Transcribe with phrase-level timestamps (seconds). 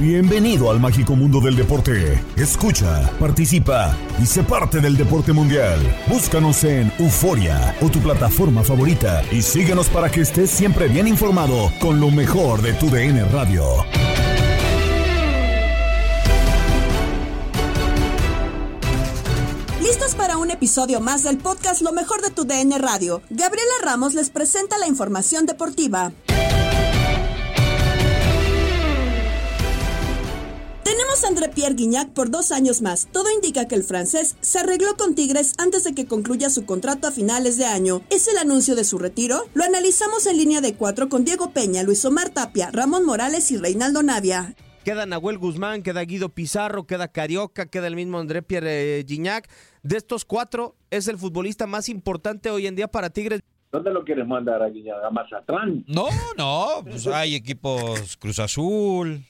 [0.00, 2.24] Bienvenido al mágico mundo del deporte.
[2.34, 5.78] Escucha, participa y sé parte del deporte mundial.
[6.08, 11.70] Búscanos en Euforia o tu plataforma favorita y síguenos para que estés siempre bien informado
[11.82, 13.62] con lo mejor de tu DN Radio.
[19.82, 23.20] ¿Listos para un episodio más del podcast Lo mejor de tu DN Radio?
[23.28, 26.10] Gabriela Ramos les presenta la información deportiva.
[30.90, 33.06] Tenemos a André Pierre Guignac por dos años más.
[33.12, 37.06] Todo indica que el francés se arregló con Tigres antes de que concluya su contrato
[37.06, 38.02] a finales de año.
[38.10, 39.44] ¿Es el anuncio de su retiro?
[39.54, 43.56] Lo analizamos en línea de cuatro con Diego Peña, Luis Omar Tapia, Ramón Morales y
[43.56, 44.56] Reinaldo Navia.
[44.84, 49.48] Queda Nahuel Guzmán, queda Guido Pizarro, queda Carioca, queda el mismo André Pierre eh, Gignac.
[49.84, 53.42] De estos cuatro, es el futbolista más importante hoy en día para Tigres.
[53.70, 55.04] ¿Dónde lo quieres mandar a Guiñac?
[55.04, 55.84] ¿A Mazatlán?
[55.86, 59.24] No, no, pues hay equipos Cruz Azul.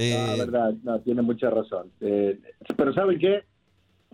[0.00, 1.90] Eh, La verdad, no, tiene mucha razón.
[2.00, 2.38] Eh,
[2.76, 3.42] pero ¿saben qué?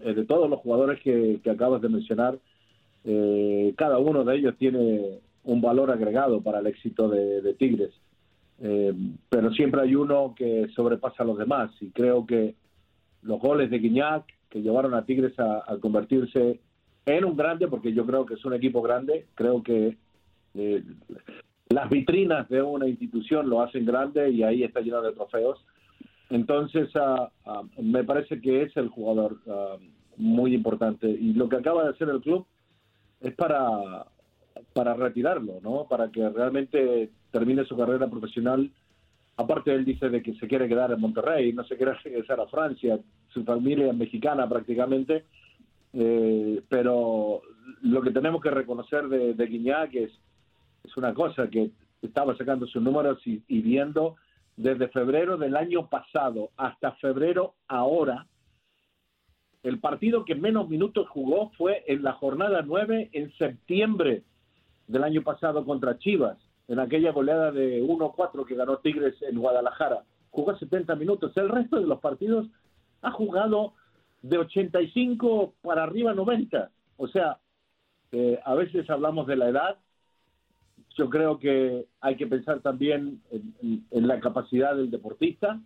[0.02, 2.38] Eh, de todos los jugadores que, que acabas de mencionar,
[3.04, 7.92] eh, cada uno de ellos tiene un valor agregado para el éxito de, de Tigres.
[9.28, 12.54] Pero siempre hay uno que sobrepasa a los demás y creo que
[13.22, 16.58] los goles de Guiñac que llevaron a Tigres a, a convertirse
[17.04, 19.98] en un grande, porque yo creo que es un equipo grande, creo que
[21.68, 25.64] las vitrinas de una institución lo hacen grande y ahí está lleno de trofeos.
[26.30, 27.30] Entonces, ah,
[27.80, 29.76] me parece que es el jugador ah,
[30.16, 31.08] muy importante.
[31.08, 32.46] Y lo que acaba de hacer el club
[33.20, 34.06] es para,
[34.72, 35.86] para retirarlo, ¿no?
[35.88, 38.70] Para que realmente termine su carrera profesional.
[39.36, 42.46] Aparte, él dice de que se quiere quedar en Monterrey, no se quiere regresar a
[42.46, 42.98] Francia,
[43.28, 45.24] su familia es mexicana prácticamente.
[45.92, 47.40] Eh, pero
[47.82, 50.10] lo que tenemos que reconocer de, de Guiñac es,
[50.84, 51.70] es una cosa que
[52.02, 54.16] estaba sacando sus números y, y viendo
[54.56, 58.26] desde febrero del año pasado hasta febrero ahora,
[59.62, 64.22] el partido que menos minutos jugó fue en la jornada 9 en septiembre
[64.86, 70.04] del año pasado contra Chivas, en aquella goleada de 1-4 que ganó Tigres en Guadalajara.
[70.30, 71.36] Jugó 70 minutos.
[71.36, 72.46] El resto de los partidos
[73.02, 73.74] ha jugado
[74.22, 76.70] de 85 para arriba 90.
[76.96, 77.38] O sea,
[78.12, 79.78] eh, a veces hablamos de la edad,
[80.96, 85.60] yo creo que hay que pensar también en, la capacidad del deportista,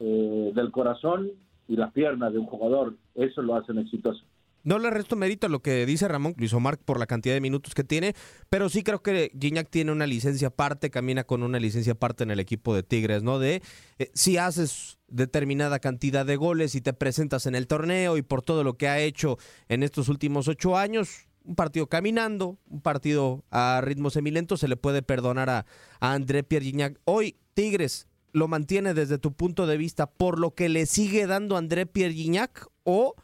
[0.00, 1.30] eh, del corazón
[1.68, 2.96] y las piernas de un jugador.
[3.14, 4.24] Eso lo hacen exitoso.
[4.64, 7.40] No le resto mérito a lo que dice Ramón Luis Omar por la cantidad de
[7.40, 8.14] minutos que tiene,
[8.48, 12.30] pero sí creo que Gignac tiene una licencia aparte, camina con una licencia aparte en
[12.30, 13.40] el equipo de Tigres, ¿no?
[13.40, 13.60] De
[13.98, 18.42] eh, si haces determinada cantidad de goles y te presentas en el torneo y por
[18.42, 19.36] todo lo que ha hecho
[19.68, 24.76] en estos últimos ocho años, un partido caminando, un partido a ritmo semilento, se le
[24.76, 25.66] puede perdonar a,
[26.00, 27.00] a André Pierre Gignac.
[27.04, 31.56] Hoy, Tigres, ¿lo mantiene desde tu punto de vista por lo que le sigue dando
[31.56, 33.14] André Pierre Gignac o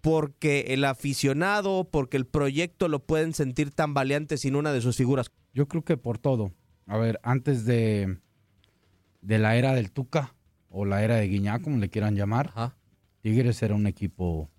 [0.00, 4.96] porque el aficionado, porque el proyecto lo pueden sentir tan valiente sin una de sus
[4.96, 5.30] figuras?
[5.54, 6.52] Yo creo que por todo.
[6.86, 8.18] A ver, antes de,
[9.22, 10.34] de la era del Tuca
[10.68, 12.52] o la era de Guiñac, como le quieran llamar,
[13.22, 14.50] Tigres era un equipo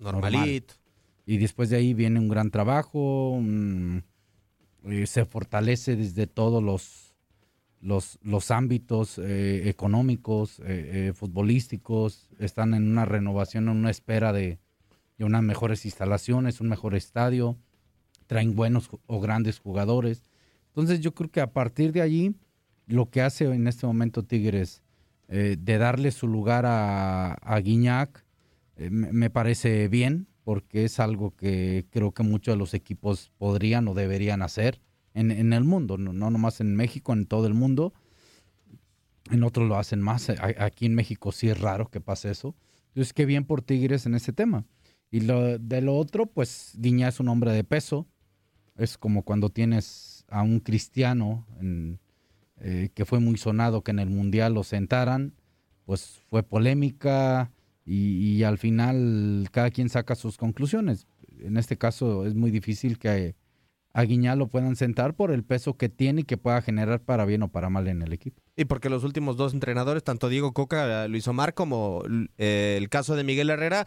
[0.00, 0.74] normalito.
[1.28, 3.38] Y después de ahí viene un gran trabajo,
[4.84, 7.14] eh, se fortalece desde todos los,
[7.82, 14.58] los, los ámbitos eh, económicos, eh, futbolísticos, están en una renovación, en una espera de,
[15.18, 17.58] de unas mejores instalaciones, un mejor estadio,
[18.26, 20.30] traen buenos o grandes jugadores.
[20.68, 22.36] Entonces yo creo que a partir de allí,
[22.86, 24.82] lo que hace en este momento Tigres
[25.28, 28.24] de darle su lugar a, a Guiñac,
[28.78, 33.92] me parece bien, porque es algo que creo que muchos de los equipos podrían o
[33.92, 34.80] deberían hacer
[35.12, 37.92] en, el mundo, no, no nomás en México, en todo el mundo.
[39.30, 40.30] En otros lo hacen más.
[40.30, 42.54] Aquí en México sí es raro que pase eso.
[42.86, 44.64] Entonces, qué bien por Tigres en ese tema.
[45.10, 48.06] Y lo, de lo otro, pues Guiña es un hombre de peso.
[48.78, 51.46] Es como cuando tienes a un cristiano
[52.62, 55.34] eh, que fue muy sonado que en el Mundial lo sentaran.
[55.84, 57.52] Pues fue polémica,
[57.90, 61.06] y, al final cada quien saca sus conclusiones.
[61.40, 63.34] En este caso es muy difícil que
[63.94, 64.04] a
[64.36, 67.48] lo puedan sentar por el peso que tiene y que pueda generar para bien o
[67.48, 68.42] para mal en el equipo.
[68.58, 72.02] Y porque los últimos dos entrenadores, tanto Diego Coca, Luis Omar, como
[72.38, 73.86] eh, el caso de Miguel Herrera,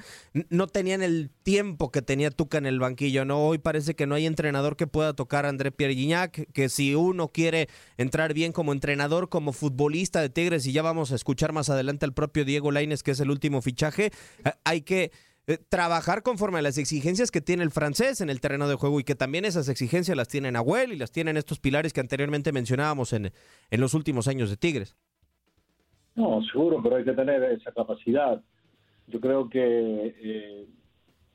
[0.49, 3.25] no tenían el tiempo que tenía Tuca en el banquillo.
[3.25, 6.69] No, hoy parece que no hay entrenador que pueda tocar a André Pierre Guignac, que
[6.69, 11.15] si uno quiere entrar bien como entrenador, como futbolista de Tigres, y ya vamos a
[11.15, 14.13] escuchar más adelante al propio Diego Laines, que es el último fichaje,
[14.45, 15.11] eh, hay que
[15.47, 18.99] eh, trabajar conforme a las exigencias que tiene el francés en el terreno de juego
[18.99, 22.51] y que también esas exigencias las tiene Nahuel y las tienen estos pilares que anteriormente
[22.51, 23.31] mencionábamos en,
[23.71, 24.95] en los últimos años de Tigres.
[26.15, 28.41] No, seguro, pero hay que tener esa capacidad.
[29.07, 30.67] Yo creo que eh,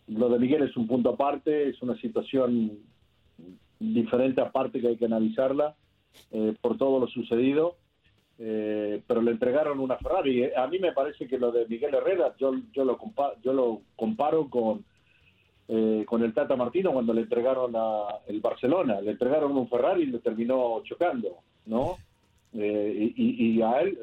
[0.07, 2.79] lo de Miguel es un punto aparte, es una situación
[3.79, 5.77] diferente aparte que hay que analizarla
[6.31, 7.77] eh, por todo lo sucedido
[8.39, 10.45] eh, pero le entregaron una Ferrari.
[10.45, 13.53] Eh, a mí me parece que lo de Miguel Herrera, yo, yo, lo, comparo, yo
[13.53, 14.85] lo comparo con,
[15.69, 19.01] eh, con el Tata Martino cuando le entregaron a el Barcelona.
[19.01, 21.97] Le entregaron un Ferrari y le terminó chocando, ¿no?
[22.53, 23.99] y, y, a él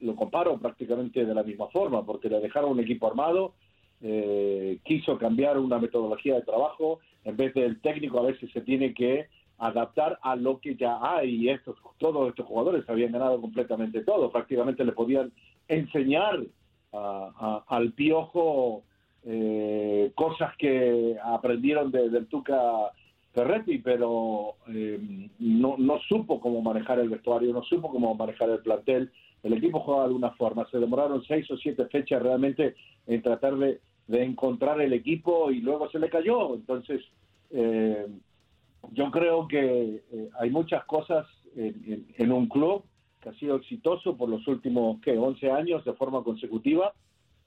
[0.00, 3.54] lo comparo prácticamente de la misma forma, porque le dejaron un equipo armado,
[4.84, 9.26] quiso cambiar una metodología de trabajo, en vez del técnico a veces se tiene que
[9.58, 11.48] adaptar a lo que ya hay.
[11.48, 14.30] Estos, todos estos jugadores habían ganado completamente todo.
[14.30, 15.32] Prácticamente le podían
[15.68, 16.40] enseñar
[16.92, 18.82] al piojo
[19.24, 22.90] eh, cosas que aprendieron de, del Tuca
[23.34, 28.60] Ferretti, pero eh, no, no supo cómo manejar el vestuario, no supo cómo manejar el
[28.60, 29.10] plantel.
[29.42, 30.66] El equipo jugaba de una forma.
[30.70, 32.74] Se demoraron seis o siete fechas realmente
[33.06, 36.54] en tratar de, de encontrar el equipo y luego se le cayó.
[36.54, 37.02] Entonces,
[37.50, 38.06] eh,
[38.92, 42.84] yo creo que eh, hay muchas cosas en, un club
[43.20, 45.16] que ha sido exitoso por los últimos ¿qué?
[45.16, 46.92] 11 años de forma consecutiva,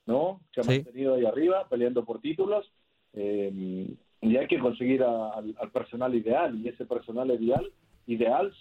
[0.06, 0.42] ¿no?
[0.54, 2.72] Se ha mantenido ahí arriba peleando por títulos
[3.14, 7.72] eh, y hay que conseguir al, personal ideal y ese personal ideal,
[8.08, 8.52] ideal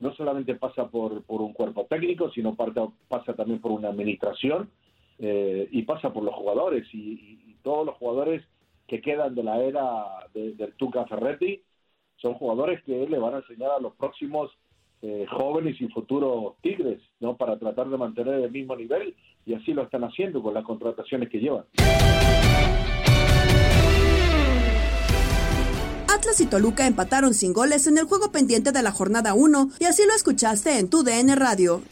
[0.00, 4.70] no solamente pasa por, por un cuerpo técnico, sino pasa también por una administración
[5.18, 8.44] eh, y pasa por los jugadores y, todos los jugadores
[8.86, 10.04] que quedan de la era
[10.34, 11.62] del Tuca Ferretti
[12.16, 14.50] son jugadores que le van a enseñar a los próximos
[15.02, 17.36] eh, jóvenes y futuros Tigres, ¿no?
[17.36, 21.28] Para tratar de mantener el mismo nivel y así lo están haciendo con las contrataciones
[21.28, 21.64] que llevan.
[26.08, 29.84] Atlas y Toluca empataron sin goles en el juego pendiente de la jornada 1 y
[29.84, 31.82] así lo escuchaste en tu DN Radio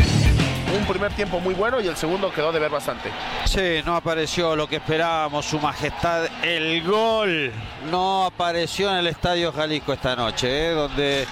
[0.72, 3.10] un primer tiempo muy bueno y el segundo quedó de ver bastante.
[3.44, 7.52] Sí, no apareció lo que esperábamos, su majestad, el gol.
[7.90, 10.70] No apareció en el Estadio Jalisco esta noche, ¿eh?
[10.70, 11.26] donde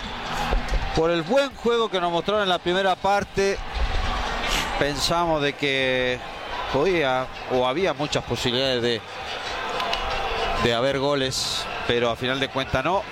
[0.95, 3.57] por el buen juego que nos mostraron en la primera parte,
[4.79, 6.19] pensamos de que
[6.73, 9.01] podía o había muchas posibilidades de,
[10.65, 13.03] de haber goles, pero a final de cuentas no.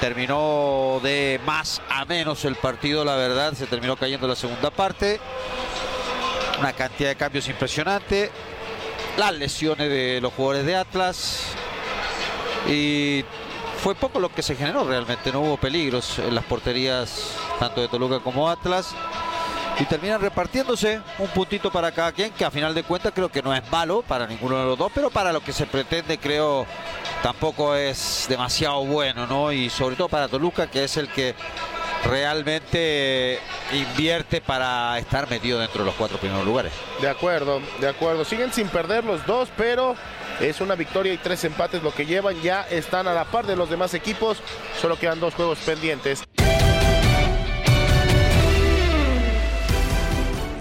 [0.00, 3.54] Terminó de más a menos el partido, la verdad.
[3.54, 5.20] Se terminó cayendo la segunda parte.
[6.58, 8.30] Una cantidad de cambios impresionante.
[9.16, 11.40] Las lesiones de los jugadores de Atlas.
[12.68, 13.24] Y
[13.82, 15.32] fue poco lo que se generó realmente.
[15.32, 18.94] No hubo peligros en las porterías tanto de Toluca como Atlas.
[19.80, 23.42] Y terminan repartiéndose un puntito para cada quien, que a final de cuentas creo que
[23.42, 26.66] no es malo para ninguno de los dos, pero para lo que se pretende creo
[27.22, 29.52] tampoco es demasiado bueno, ¿no?
[29.52, 31.36] Y sobre todo para Toluca, que es el que
[32.04, 33.40] realmente
[33.72, 36.72] invierte para estar metido dentro de los cuatro primeros lugares.
[37.00, 38.24] De acuerdo, de acuerdo.
[38.24, 39.94] Siguen sin perder los dos, pero
[40.40, 42.40] es una victoria y tres empates lo que llevan.
[42.42, 44.38] Ya están a la par de los demás equipos.
[44.80, 46.27] Solo quedan dos juegos pendientes.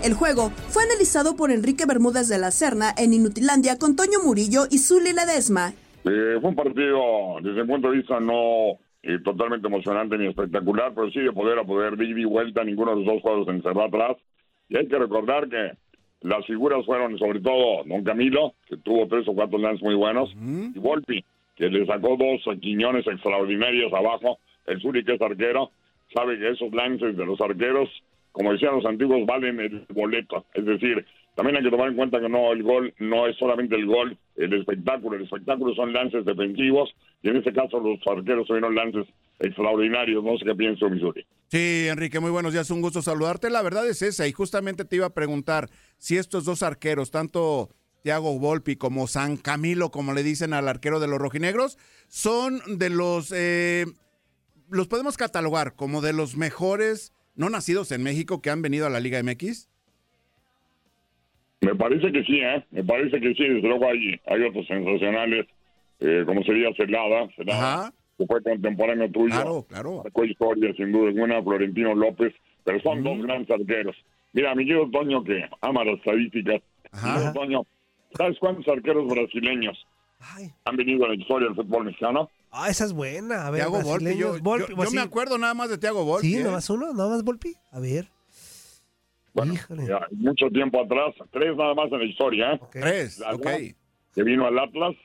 [0.07, 4.61] El juego fue analizado por Enrique Bermúdez de la Serna en Inutilandia con Toño Murillo
[4.71, 5.73] y Zuli Ledesma.
[6.05, 10.93] Eh, fue un partido, desde mi punto de vista, no eh, totalmente emocionante ni espectacular,
[10.95, 14.15] pero sí de poder a poder de vuelta, ninguno de los dos juegos encerró atrás.
[14.69, 15.73] Y hay que recordar que
[16.21, 20.33] las figuras fueron sobre todo Don Camilo, que tuvo tres o cuatro lances muy buenos,
[20.73, 21.25] y Volpi,
[21.57, 24.39] que le sacó dos quiñones extraordinarios abajo.
[24.67, 25.71] El Zuri, que es arquero,
[26.15, 27.89] sabe que esos lances de los arqueros
[28.31, 30.45] como decían los antiguos, valen el boleto.
[30.53, 31.05] Es decir,
[31.37, 34.17] también hay que tomar en cuenta que no el gol no es solamente el gol,
[34.35, 35.17] el espectáculo.
[35.17, 36.89] El espectáculo son lances defensivos
[37.21, 39.05] y en este caso los arqueros tuvieron lances
[39.39, 40.23] extraordinarios.
[40.23, 41.25] No sé qué pienso, Missouri.
[41.49, 42.71] Sí, Enrique, muy buenos días.
[42.71, 43.49] Un gusto saludarte.
[43.49, 47.69] La verdad es esa y justamente te iba a preguntar si estos dos arqueros, tanto
[48.03, 52.89] Thiago Volpi como San Camilo, como le dicen al arquero de los rojinegros, son de
[52.89, 53.31] los...
[53.31, 53.85] Eh,
[54.69, 58.89] los podemos catalogar como de los mejores no nacidos en México que han venido a
[58.89, 59.69] la Liga MX?
[61.61, 62.65] Me parece que sí, ¿eh?
[62.71, 63.47] Me parece que sí.
[63.47, 65.47] Desde luego hay, hay otros sensacionales,
[66.01, 69.33] eh, como sería Celada, Celada que fue contemporáneo tuyo.
[69.33, 70.01] Claro, claro.
[70.03, 73.95] Marcó historia, sin duda alguna, Florentino López, pero son dos grandes arqueros.
[74.33, 76.61] Mira, mi querido Toño, que ama las estadísticas.
[76.91, 77.31] Ajá.
[77.33, 77.61] Toño,
[78.17, 79.77] ¿sabes cuántos arqueros brasileños
[80.65, 82.29] han venido a la historia del fútbol mexicano?
[82.57, 83.47] Ah, esa es buena.
[83.47, 84.17] A ver, Volpi.
[84.17, 86.27] Yo, Volpi, yo- pues yo me acuerdo nada más de Thiago Volpi.
[86.27, 86.43] Sí, ¿eh?
[86.43, 87.53] nomás uno, nada más Volpi.
[87.71, 88.07] A ver.
[89.33, 89.53] Bueno,
[89.87, 92.59] ya, mucho tiempo atrás, tres nada más en la historia, ¿eh?
[92.71, 93.47] Tres, Lala, ok.
[94.15, 94.95] Que vino al Atlas,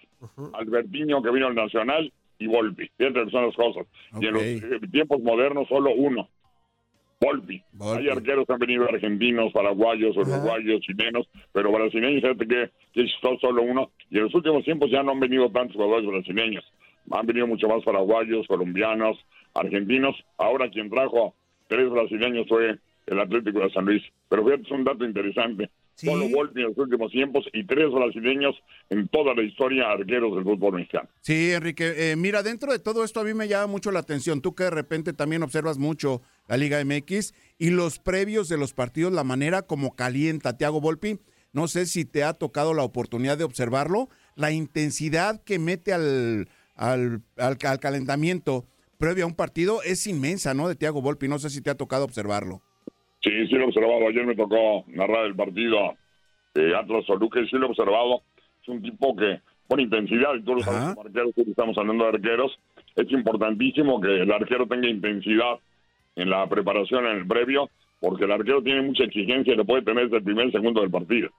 [0.54, 2.88] Albertiño que vino al Nacional y Volpi.
[2.96, 3.86] Que son las cosas.
[4.18, 6.30] Y en los eh, tiempos modernos solo uno.
[7.20, 7.62] Volpi.
[7.80, 13.06] Hay arqueros que han venido argentinos, paraguayos, uruguayos, chilenos, pero brasileños, fíjate que, que
[13.40, 13.90] solo uno.
[14.10, 16.64] Y en los últimos tiempos ya no han venido tantos jugadores brasileños.
[17.10, 19.18] Han venido mucho más paraguayos, colombianos,
[19.54, 20.16] argentinos.
[20.38, 21.34] Ahora quien trajo
[21.68, 24.02] tres brasileños fue el Atlético de San Luis.
[24.28, 25.70] Pero fíjate, es un dato interesante.
[25.94, 28.56] Solo Volpi en los últimos tiempos y tres brasileños
[28.88, 31.08] en toda la historia arqueros del fútbol mexicano.
[31.20, 31.92] Sí, Enrique.
[31.96, 34.40] eh, mira, dentro de todo esto a mí me llama mucho la atención.
[34.40, 38.72] Tú que de repente también observas mucho la Liga MX y los previos de los
[38.72, 41.18] partidos, la manera como calienta Thiago Volpi.
[41.52, 46.48] No sé si te ha tocado la oportunidad de observarlo, la intensidad que mete al,
[46.82, 48.64] al, al- al calentamiento
[48.98, 50.68] previo a un partido es inmensa, ¿no?
[50.68, 51.28] De Thiago Volpi.
[51.28, 52.60] No sé si te ha tocado observarlo.
[53.22, 54.08] Sí, sí lo he observado.
[54.08, 55.94] Ayer me tocó narrar el partido
[56.54, 58.22] de Atlas Toluca sí lo he observado.
[58.62, 62.10] Es un tipo que pone intensidad y tú lo sabes como arqueros, estamos hablando de
[62.10, 62.52] arqueros.
[62.96, 65.54] Es importantísimo que el arquero tenga intensidad
[66.16, 67.70] en la preparación, en el previo,
[68.00, 70.90] porque el arquero tiene mucha exigencia y lo puede tener desde el primer segundo del
[70.90, 71.30] partido.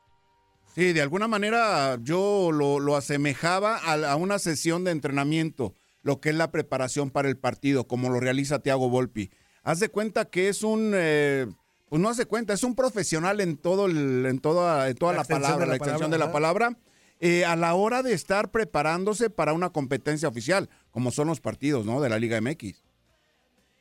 [0.74, 6.20] Sí, de alguna manera yo lo, lo asemejaba a, a una sesión de entrenamiento, lo
[6.20, 9.30] que es la preparación para el partido, como lo realiza Thiago Volpi.
[9.64, 11.46] Haz de cuenta que es un, eh,
[11.90, 15.12] pues no haz de cuenta, es un profesional en todo el, en toda, en toda
[15.12, 16.78] La la, extensión palabra, de la la extensión palabra, de la palabra,
[17.22, 21.86] eh, a la hora de estar preparándose para una competencia oficial, como son los partidos,
[21.86, 22.02] ¿no?
[22.02, 22.84] De la Liga MX.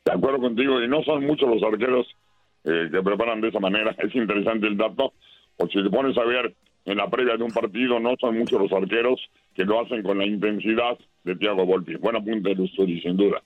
[0.04, 2.06] De acuerdo contigo, y no son muchos los arqueros
[2.64, 3.96] eh, que preparan de esa manera.
[3.98, 5.14] Es interesante el dato,
[5.56, 8.60] porque si te pones a ver en la previa de un partido, no son muchos
[8.60, 9.20] los arqueros
[9.54, 11.96] que lo hacen con la intensidad de Thiago Volpi.
[11.96, 13.42] Buena punta de Lusturi, sin duda.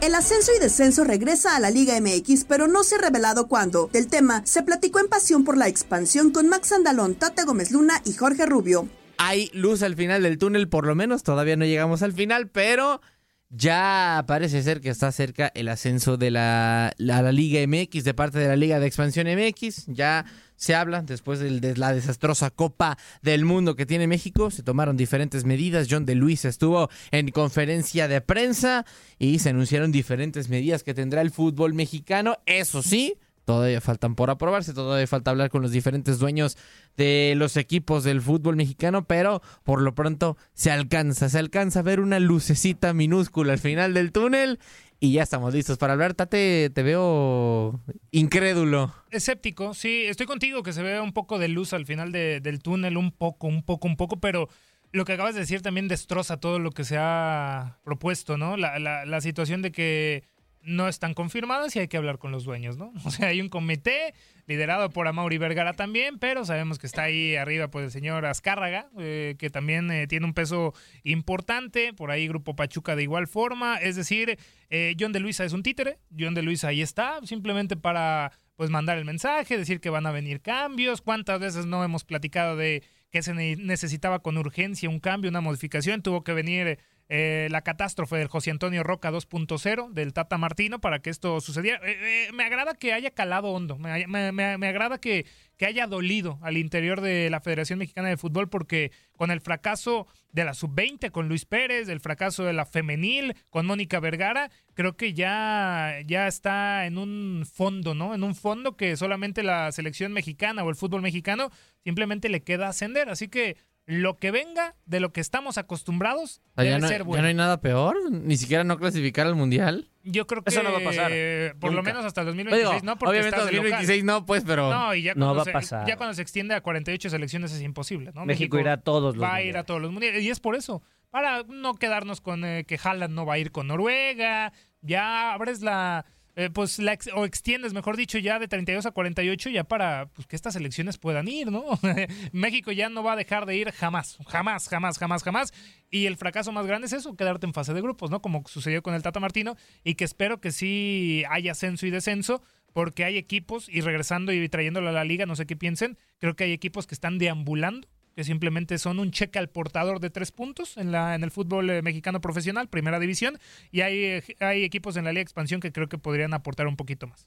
[0.00, 3.88] El ascenso y descenso regresa a la Liga MX, pero no se ha revelado cuándo.
[3.92, 8.00] Del tema se platicó en Pasión por la Expansión con Max Andalón, Tata Gómez Luna
[8.06, 8.88] y Jorge Rubio.
[9.18, 11.22] Hay luz al final del túnel, por lo menos.
[11.22, 13.02] Todavía no llegamos al final, pero
[13.50, 18.38] ya parece ser que está cerca el ascenso de la, la, Liga MX, de parte
[18.38, 19.86] de la Liga de Expansión MX.
[19.88, 20.24] Ya
[20.56, 24.96] se habla, después del- de la desastrosa Copa del Mundo que tiene México, se tomaron
[24.96, 25.88] diferentes medidas.
[25.90, 28.86] John de Luis estuvo en conferencia de prensa
[29.18, 32.36] y se anunciaron diferentes medidas que tendrá el fútbol mexicano.
[32.46, 33.16] Eso sí,
[33.50, 36.56] todavía faltan por aprobarse, todavía falta hablar con los diferentes dueños
[36.96, 41.82] de los equipos del fútbol mexicano, pero por lo pronto se alcanza, se alcanza a
[41.82, 44.60] ver una lucecita minúscula al final del túnel
[45.00, 46.14] y ya estamos listos para hablar.
[46.14, 47.80] Tate, te veo
[48.12, 48.94] incrédulo.
[49.10, 52.60] Escéptico, sí, estoy contigo que se ve un poco de luz al final de- del
[52.60, 54.48] túnel, un poco, un poco, un poco, pero
[54.92, 58.56] lo que acabas de decir también destroza todo lo que se ha propuesto, ¿no?
[58.56, 60.22] La- la situación de que
[60.62, 62.92] no están confirmadas y hay que hablar con los dueños, ¿no?
[63.04, 64.14] O sea, hay un comité
[64.46, 68.88] liderado por Amaury Vergara también, pero sabemos que está ahí arriba pues el señor Azcárraga,
[68.98, 70.74] eh, que también eh, tiene un peso
[71.04, 74.38] importante, por ahí Grupo Pachuca de igual forma, es decir,
[74.70, 78.70] eh, John de Luisa es un títere, John de Luisa ahí está, simplemente para pues
[78.70, 82.82] mandar el mensaje, decir que van a venir cambios, cuántas veces no hemos platicado de
[83.10, 86.78] que se ne- necesitaba con urgencia un cambio, una modificación, tuvo que venir
[87.12, 91.80] eh, la catástrofe del José Antonio Roca 2.0 del Tata Martino para que esto sucediera.
[91.84, 95.26] Eh, eh, me agrada que haya calado hondo, me, agrada que,
[95.56, 100.06] que haya dolido al interior de la Federación Mexicana de Fútbol porque con el fracaso
[100.30, 104.96] de la sub-20 con Luis Pérez, el fracaso de la femenil con Mónica Vergara, creo
[104.96, 108.14] que ya, ya está en un fondo, ¿no?
[108.14, 111.50] En un fondo que solamente la selección mexicana o el fútbol mexicano
[111.82, 113.08] simplemente le queda ascender.
[113.08, 116.88] Así que lo que venga de lo que estamos acostumbrados O sea, debe ¿Ya no,
[116.88, 117.22] ser ya bueno.
[117.22, 117.96] no hay nada peor?
[118.10, 119.90] ¿Ni siquiera no clasificar al Mundial?
[120.04, 121.10] Yo creo que Eso no va a pasar.
[121.58, 123.70] por lo menos hasta el 2026 Digo, no, porque obviamente estás de local.
[123.70, 125.86] 2026 no, pues, pero- No, y ya No cuando, va a se, pasar.
[125.88, 128.24] ya cuando se extiende a 48 selecciones es imposible, ¿no?
[128.24, 130.22] México irá a todos los Va a ir a todos los mundiales.
[130.22, 133.50] Y es por eso, para no quedarnos con eh, que Haaland no va a ir
[133.50, 136.06] con Noruega, ya abres la...
[136.36, 140.06] eh, pues la ex- o extiendes, mejor dicho, ya de 32 a 48 ya para
[140.14, 141.64] pues, que estas elecciones puedan ir, ¿no?
[142.32, 145.52] México ya no va a dejar de ir jamás, jamás, jamás, jamás, jamás.
[145.90, 148.22] Y el fracaso más grande es eso, quedarte en fase de grupos, ¿no?
[148.22, 152.42] Como sucedió con el Tata Martino y que espero que sí haya ascenso y descenso
[152.72, 156.36] porque hay equipos y regresando y trayéndolo a la liga, no sé qué piensen, creo
[156.36, 157.88] que hay equipos que están deambulando
[158.24, 161.82] simplemente son un cheque al portador de tres puntos en, la, en el fútbol eh,
[161.82, 163.38] mexicano profesional, primera división,
[163.70, 166.66] y hay, eh, hay equipos en la Liga de Expansión que creo que podrían aportar
[166.66, 167.26] un poquito más.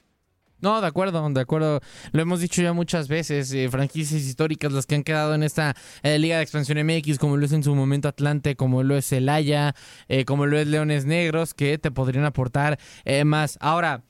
[0.60, 1.80] No, de acuerdo, de acuerdo.
[2.12, 5.76] Lo hemos dicho ya muchas veces, eh, franquicias históricas las que han quedado en esta
[6.02, 9.06] eh, Liga de Expansión MX, como lo es en su momento Atlante, como lo es
[9.06, 9.74] Celaya,
[10.26, 12.78] como lo es Leones Negros, que te podrían aportar
[13.24, 13.58] más.
[13.60, 14.04] Ahora,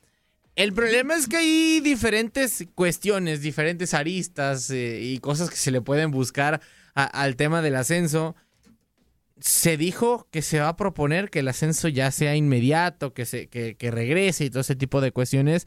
[0.56, 5.80] el problema es que hay diferentes cuestiones, diferentes aristas eh, y cosas que se le
[5.80, 6.60] pueden buscar
[6.94, 8.36] al tema del ascenso.
[9.40, 13.48] Se dijo que se va a proponer que el ascenso ya sea inmediato, que, se,
[13.48, 15.66] que, que regrese y todo ese tipo de cuestiones.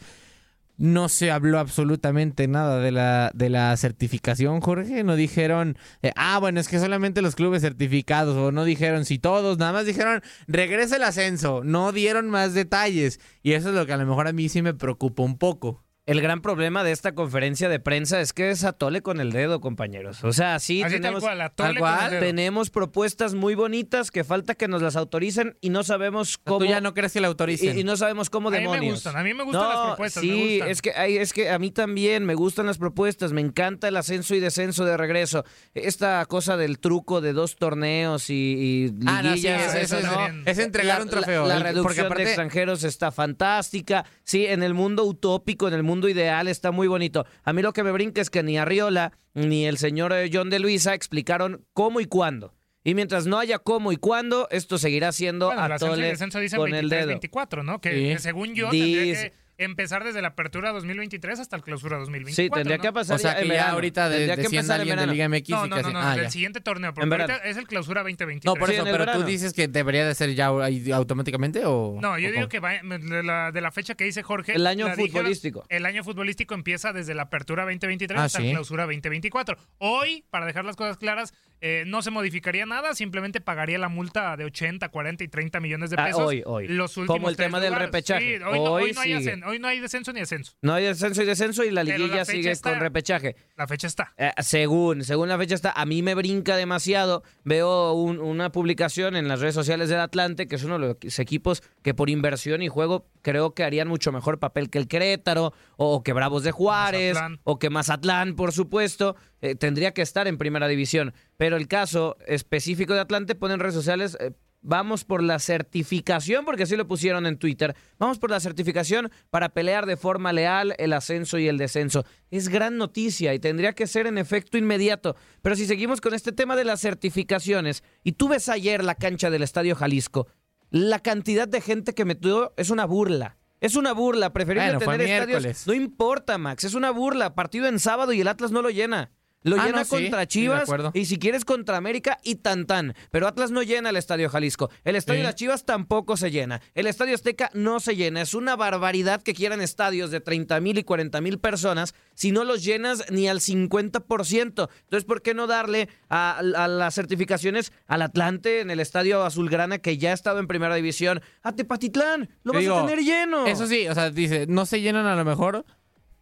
[0.78, 5.04] No se habló absolutamente nada de la, de la certificación, Jorge.
[5.04, 9.18] No dijeron, eh, ah, bueno, es que solamente los clubes certificados, o no dijeron si
[9.18, 11.64] todos, nada más dijeron, regresa el ascenso.
[11.64, 13.20] No dieron más detalles.
[13.42, 15.87] Y eso es lo que a lo mejor a mí sí me preocupa un poco.
[16.08, 19.60] El gran problema de esta conferencia de prensa es que es atole con el dedo,
[19.60, 20.24] compañeros.
[20.24, 22.20] O sea, sí Así tal tenemos, cual, atole con el dedo.
[22.22, 26.64] tenemos propuestas muy bonitas que falta que nos las autoricen y no sabemos cómo.
[26.66, 27.78] ya no crees que la autoricen?
[27.78, 28.94] Y, y no sabemos cómo A mí me demonios.
[28.96, 30.70] gustan, a mí me gustan No, las propuestas, me Sí, gustan.
[30.70, 33.98] es que hay- es que a mí también me gustan las propuestas, me encanta el
[33.98, 35.44] ascenso y descenso de regreso.
[35.74, 40.08] Esta cosa del truco de dos torneos y, y Ah, no, sí, liguillas, eso- eso
[40.10, 40.42] ¿no?
[40.46, 41.42] es- entregar La- un trofeo.
[41.48, 44.06] La, la porque reducción aparte- de extranjeros está fantástica.
[44.24, 47.26] Sí, en el mundo utópico, en el mundo ideal está muy bonito.
[47.44, 50.50] A mí lo que me brinca es que ni Arriola ni el señor eh, John
[50.50, 52.54] de Luisa explicaron cómo y cuándo.
[52.84, 56.88] Y mientras no haya cómo y cuándo, esto seguirá siendo Bueno, descenso dicen con el
[56.90, 57.12] dedo.
[57.20, 57.82] 23-24, ¿no?
[57.82, 58.04] Que, Sí.
[58.14, 62.36] que según yo tendría Dice- que empezar desde la apertura 2023 hasta el clausura 2024.
[62.36, 62.82] Sí, tendría ¿no?
[62.84, 65.10] que pasar O sea, ya que ya ahorita de- Tendría que descienda empezar en alguien
[65.10, 65.14] de.
[65.14, 66.30] Liga MX No, y no, que no, no, ah, ya.
[66.30, 67.34] siguiente torneo, porque verano.
[67.34, 68.46] ahorita es el clausura 2023.
[68.46, 71.64] No, por Sí, eso, el pero tú dices que debería de ser ya ahí automáticamente
[71.66, 71.98] o...
[72.02, 72.50] No, yo o digo cómo?
[72.50, 74.54] que va, de, la, de la fecha que dice Jorge.
[74.54, 75.66] El año dijeron- futbolístico.
[75.70, 78.46] el año futbolístico empieza desde la apertura 2023 Ah, hasta sí.
[78.48, 79.58] la clausura 2024.
[79.80, 84.38] Hoy, para dejar las cosas claras, eh, no se modificaría nada, simplemente pagaría la multa
[84.38, 86.22] de 80, 40 y 30 millones de Ah, pesos.
[86.22, 86.68] hoy, hoy.
[86.68, 87.88] Los últimos Como el tema del lugares.
[87.88, 88.38] repechaje.
[88.38, 89.14] Sí, hoy, no, Hoy hoy no hay
[89.48, 90.54] hoy no hay descenso ni ascenso.
[90.62, 92.70] No hay descenso y descenso y la la liguilla fecha sigue está.
[92.72, 93.36] con repechaje.
[93.58, 94.14] La fecha está.
[94.18, 97.24] Eh, según, según la fecha está, a mí me brinca demasiado.
[97.44, 101.20] Veo un- una publicación en las redes sociales del Atlante, que es uno de los
[101.20, 105.54] equipos que por inversión y juego creo que harían mucho mejor papel que el Querétaro,
[105.76, 107.40] o que Bravos de Juárez, Mazatlán.
[107.46, 109.16] o que Mazatlán, por supuesto.
[109.42, 111.14] Eh, tendría que estar en primera división.
[111.36, 114.18] Pero el caso específico de Atlante pone en redes sociales.
[114.20, 114.34] eh,
[114.70, 117.74] Vamos por la certificación, porque así lo pusieron en Twitter.
[118.00, 122.04] Vamos por la certificación para pelear de forma leal el ascenso y el descenso.
[122.32, 125.16] Es gran noticia y tendría que ser en efecto inmediato.
[125.42, 129.30] Pero si seguimos con este tema de las certificaciones, y tú ves ayer la cancha
[129.30, 130.28] del Estadio Jalisco,
[130.70, 133.38] la cantidad de gente que metió es una burla.
[133.62, 135.28] Es una burla, preferible Bueno, tener estadios.
[135.28, 135.64] miércoles.
[135.66, 137.36] No importa, Max, es una burla.
[137.36, 139.12] Partido en sábado y el Atlas no lo llena.
[139.44, 142.96] Lo Ah, llena no, contra sí, Chivas y si quieres contra América y tan tan.
[143.12, 144.70] Pero Atlas no llena el Estadio Jalisco.
[144.84, 145.22] El Estadio Sí.
[145.22, 146.62] de las Chivas tampoco se llena.
[146.74, 148.22] El Estadio Azteca no se llena.
[148.22, 152.44] Es una barbaridad que quieran estadios de 30 mil y 40 mil personas si no
[152.44, 154.70] los llenas ni al 50%.
[154.82, 159.78] Entonces, ¿por qué no darle a, a las certificaciones al Atlante en el Estadio Azulgrana
[159.78, 161.22] que ya ha estado en Primera División?
[161.44, 163.46] A Tepatitlán, lo vas Digo, a tener lleno.
[163.46, 165.66] Eso sí, o sea, dice, no se llenan a lo mejor,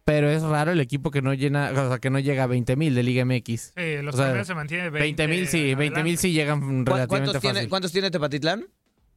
[0.06, 2.76] pero es raro el equipo que no llena, o sea, que no llega a 20
[2.76, 3.72] mil de Liga MX.
[3.76, 6.66] Sí, los O sea, se mantienen 20 mil sí, en 20 mil sí llegan ¿Cu-
[6.94, 7.68] relativamente ¿Cuántos tiene, fácil.
[7.68, 8.64] ¿Cuántos tiene Tepatitlán?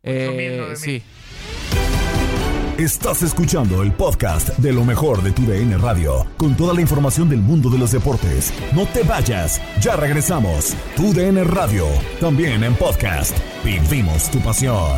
[0.03, 1.01] Eh, sí.
[2.79, 7.29] Estás escuchando el podcast de lo mejor de tu DN Radio, con toda la información
[7.29, 8.51] del mundo de los deportes.
[8.73, 10.73] No te vayas, ya regresamos.
[10.95, 11.85] Tu DN Radio,
[12.21, 13.37] también en podcast.
[13.65, 14.97] Vivimos tu pasión.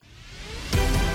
[0.00, 1.05] ピッ!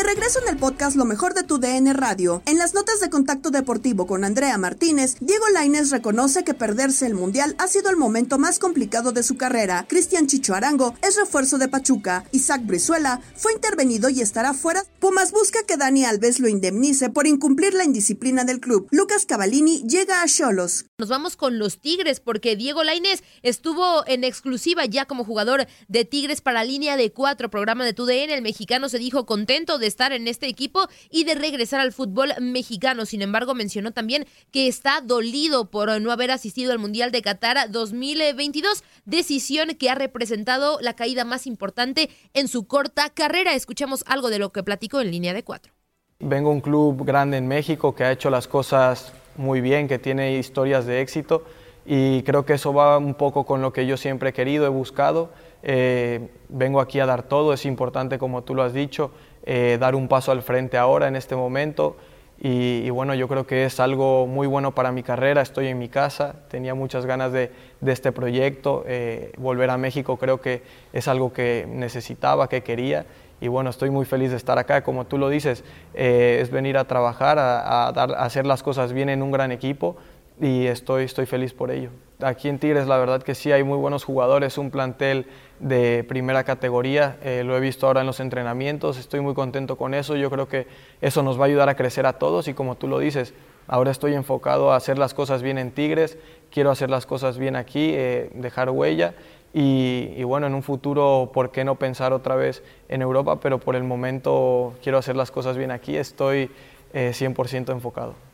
[0.00, 3.10] De regreso en el podcast Lo mejor de tu DN Radio, en las notas de
[3.10, 7.98] contacto deportivo con Andrea Martínez, Diego Lainez reconoce que perderse el Mundial ha sido el
[7.98, 9.84] momento más complicado de su carrera.
[9.90, 12.24] Cristian Chicho Arango es refuerzo de Pachuca.
[12.32, 14.84] Isaac Brizuela fue intervenido y estará fuera.
[15.00, 18.88] Pumas busca que Dani Alves lo indemnice por incumplir la indisciplina del club.
[18.92, 20.86] Lucas Cavallini llega a Cholos.
[20.96, 26.06] Nos vamos con los Tigres porque Diego Lainez estuvo en exclusiva ya como jugador de
[26.06, 28.30] Tigres para línea de cuatro, programa de TUDN.
[28.30, 32.32] El mexicano se dijo contento de estar en este equipo y de regresar al fútbol
[32.40, 33.04] mexicano.
[33.04, 37.70] Sin embargo, mencionó también que está dolido por no haber asistido al Mundial de Qatar
[37.70, 43.54] 2022, decisión que ha representado la caída más importante en su corta carrera.
[43.54, 45.72] Escuchamos algo de lo que platicó en línea de cuatro.
[46.20, 49.98] Vengo a un club grande en México que ha hecho las cosas muy bien, que
[49.98, 51.44] tiene historias de éxito
[51.86, 54.68] y creo que eso va un poco con lo que yo siempre he querido, he
[54.68, 55.30] buscado.
[55.62, 59.10] Eh, vengo aquí a dar todo, es importante como tú lo has dicho,
[59.44, 61.96] eh, dar un paso al frente ahora en este momento.
[62.42, 65.90] Y, bueno, yo creo que es algo muy bueno para mi carrera, estoy en mi
[65.90, 67.52] casa, tenía muchas ganas de,
[67.84, 70.62] este proyecto, eh, volver a México creo que
[70.94, 73.04] es algo que necesitaba, que quería.
[73.42, 74.82] Y bueno, estoy muy feliz de estar acá.
[74.82, 78.62] Como tú lo dices, eh, es venir a trabajar, a, a, dar, a, hacer las
[78.62, 79.96] cosas bien en un gran equipo.
[80.40, 81.90] Y estoy, estoy feliz por ello.
[82.22, 85.26] Aquí en Tigres la verdad que sí hay muy buenos jugadores, un plantel
[85.58, 89.94] de primera categoría, eh, lo he visto ahora en los entrenamientos, estoy muy contento con
[89.94, 90.66] eso, yo creo que
[91.00, 93.34] eso nos va a ayudar a crecer a todos y como tú lo dices,
[93.68, 96.18] ahora estoy enfocado a hacer las cosas bien en Tigres,
[96.50, 99.14] quiero hacer las cosas bien aquí, eh, dejar huella
[99.52, 103.40] y, bueno, en un futuro, ¿por qué no pensar otra vez en Europa?
[103.40, 106.50] Pero por el momento quiero hacer las cosas bien aquí, estoy
[106.92, 108.29] eh, 100% enfocado.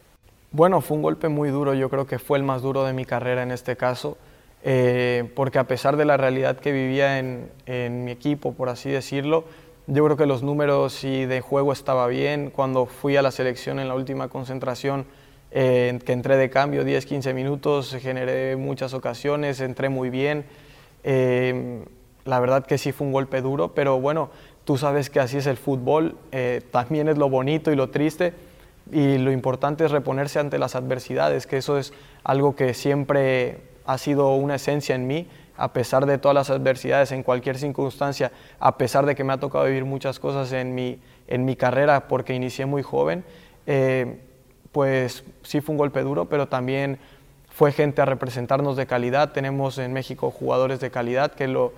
[0.56, 3.04] Bueno, fue un golpe muy duro, yo creo que fue el más duro de mi
[3.04, 4.16] carrera en este caso,
[4.64, 8.88] eh, porque a pesar de la realidad que vivía en, en, mi equipo, por así
[8.88, 9.44] decirlo,
[9.86, 12.48] yo creo que los números y de juego estaba bien.
[12.48, 15.04] Cuando fui a la selección en la última concentración,
[15.50, 20.46] eh, que entré de cambio 10-15 minutos, generé muchas ocasiones, entré muy bien.
[21.04, 21.84] Eh,
[22.24, 24.30] la verdad que sí fue un golpe duro, pero bueno,
[24.64, 28.32] tú sabes que así es el fútbol, eh, también es lo bonito y lo triste,
[28.90, 31.92] y lo importante es reponerse ante las adversidades, que eso es
[32.24, 37.12] algo que siempre ha sido una esencia en mí, a pesar de todas las adversidades,
[37.12, 41.00] en cualquier circunstancia, a pesar de que me ha tocado vivir muchas cosas en mi,
[41.28, 43.24] en mi carrera porque inicié muy joven,
[43.66, 44.20] eh,
[44.72, 46.98] pues sí fue un golpe duro, pero también
[47.48, 49.32] fue gente a representarnos de calidad.
[49.32, 51.72] Tenemos en México jugadores de calidad que lo,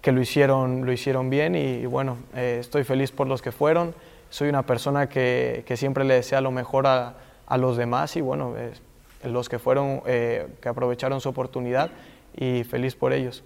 [0.00, 3.94] que lo, hicieron, lo hicieron bien y, bueno, eh, estoy feliz por los que fueron.
[4.34, 7.14] Soy una persona que, que siempre le desea lo mejor a,
[7.46, 8.56] a los demás y bueno,
[9.22, 11.92] los que fueron, eh, que aprovecharon su oportunidad
[12.36, 13.44] y feliz por ellos.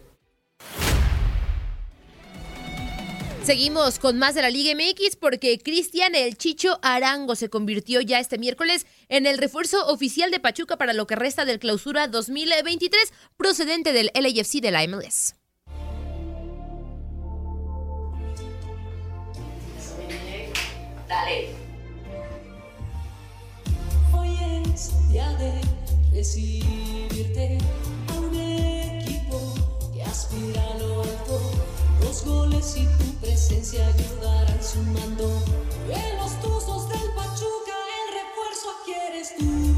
[3.42, 8.18] Seguimos con más de la Liga MX porque Cristian El Chicho Arango se convirtió ya
[8.18, 13.12] este miércoles en el refuerzo oficial de Pachuca para lo que resta del clausura 2023
[13.36, 15.34] procedente del LAFC de la MLS.
[24.12, 24.38] Hoy
[24.72, 25.52] es día de
[26.12, 27.58] recibirte
[28.14, 29.52] a un equipo
[29.92, 31.40] que aspira a lo alto.
[32.02, 35.42] Los goles y tu presencia ayudarán sumando.
[35.90, 39.77] En los tuzos del Pachuca, el refuerzo quieres tú.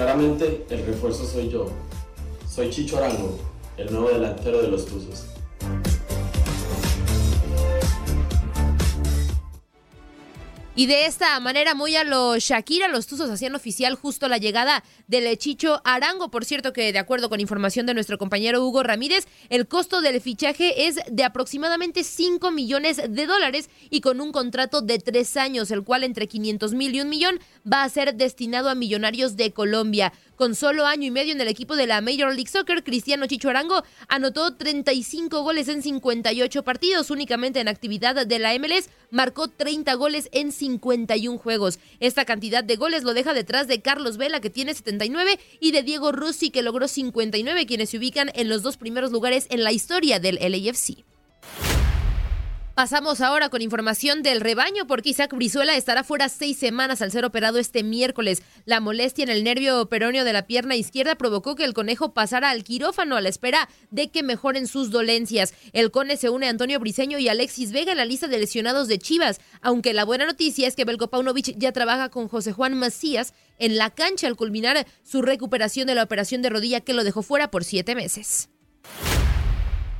[0.00, 1.66] Claramente el refuerzo soy yo.
[2.48, 3.38] Soy Chicho Arango,
[3.76, 5.26] el nuevo delantero de los Tuzos.
[10.80, 14.82] Y de esta manera, muy a lo Shakira, los Tuzos hacían oficial justo la llegada
[15.08, 16.30] del Chicho Arango.
[16.30, 20.22] Por cierto, que de acuerdo con información de nuestro compañero Hugo Ramírez, el costo del
[20.22, 25.70] fichaje es de aproximadamente 5 millones de dólares y con un contrato de tres años,
[25.70, 27.40] el cual entre 500 mil y un millón
[27.70, 30.14] va a ser destinado a millonarios de Colombia.
[30.40, 33.50] Con solo año y medio en el equipo de la Major League Soccer, Cristiano Chicho
[33.50, 37.10] Arango anotó 35 goles en 58 partidos.
[37.10, 41.78] Únicamente en actividad de la MLS marcó 30 goles en 51 juegos.
[42.00, 45.82] Esta cantidad de goles lo deja detrás de Carlos Vela, que tiene 79, y de
[45.82, 49.72] Diego Rossi, que logró 59, quienes se ubican en los dos primeros lugares en la
[49.72, 51.04] historia del LAFC.
[52.74, 57.24] Pasamos ahora con información del rebaño porque Isaac Brizuela estará fuera seis semanas al ser
[57.24, 58.42] operado este miércoles.
[58.64, 62.48] La molestia en el nervio peroneo de la pierna izquierda provocó que el conejo pasara
[62.48, 65.52] al quirófano a la espera de que mejoren sus dolencias.
[65.72, 68.88] El cone se une a Antonio Briseño y Alexis Vega en la lista de lesionados
[68.88, 72.74] de Chivas, aunque la buena noticia es que Belko Paunovic ya trabaja con José Juan
[72.78, 77.04] Macías en la cancha al culminar su recuperación de la operación de rodilla que lo
[77.04, 78.48] dejó fuera por siete meses.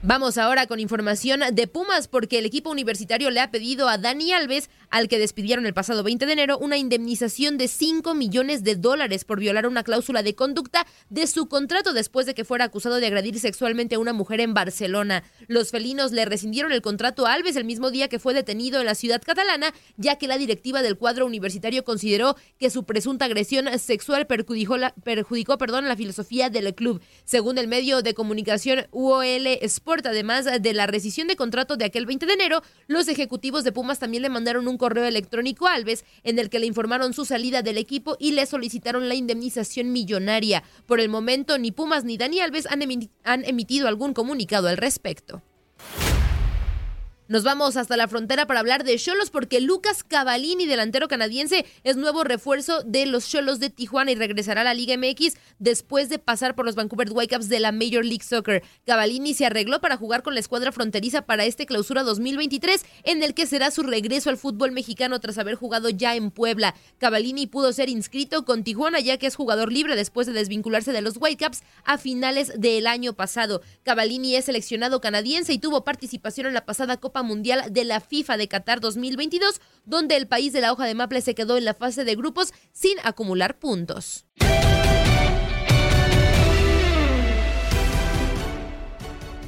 [0.02, 4.32] Vamos ahora con información de Pumas porque el equipo universitario le ha pedido a Dani
[4.32, 8.76] Alves, al que despidieron el pasado 20 de enero, una indemnización de 5 millones de
[8.76, 12.96] dólares por violar una cláusula de conducta de su contrato después de que fuera acusado
[12.96, 15.24] de agredir sexualmente a una mujer en Barcelona.
[15.46, 18.87] Los felinos le rescindieron el contrato a Alves el mismo día que fue detenido en
[18.87, 23.66] la ciudad catalana, ya que la directiva del cuadro universitario consideró que su presunta agresión
[23.79, 27.00] sexual perjudicó, la, perjudicó perdón, la filosofía del club.
[27.24, 32.07] Según el medio de comunicación UOL Sport, además de la rescisión de contrato de aquel
[32.07, 36.38] 20 de enero, los ejecutivos de Pumas también le mandaron un correo electrónico Alves en
[36.38, 40.64] el que le informaron su salida del equipo y le solicitaron la indemnización millonaria.
[40.87, 42.83] Por el momento, ni Pumas ni Dani Alves han,
[43.25, 45.43] han emitido algún comunicado al respecto.
[47.31, 51.97] Nos vamos hasta la frontera para hablar de Cholos porque Lucas Cavallini, delantero canadiense, es
[51.97, 56.19] nuevo refuerzo de los Cholos de Tijuana y regresará a la Liga MX después de
[56.19, 58.64] pasar por los Vancouver Whitecaps de la Major League Soccer.
[58.85, 63.33] Cavallini se arregló para jugar con la escuadra fronteriza para este clausura 2023, en el
[63.33, 66.75] que será su regreso al fútbol mexicano tras haber jugado ya en Puebla.
[66.99, 71.01] Cavallini pudo ser inscrito con Tijuana ya que es jugador libre después de desvincularse de
[71.01, 73.62] los Whitecaps a finales del año pasado.
[73.85, 78.37] Cavallini es seleccionado canadiense y tuvo participación en la pasada Copa Mundial de la FIFA
[78.37, 81.74] de Qatar 2022, donde el país de la hoja de maple se quedó en la
[81.74, 84.26] fase de grupos sin acumular puntos.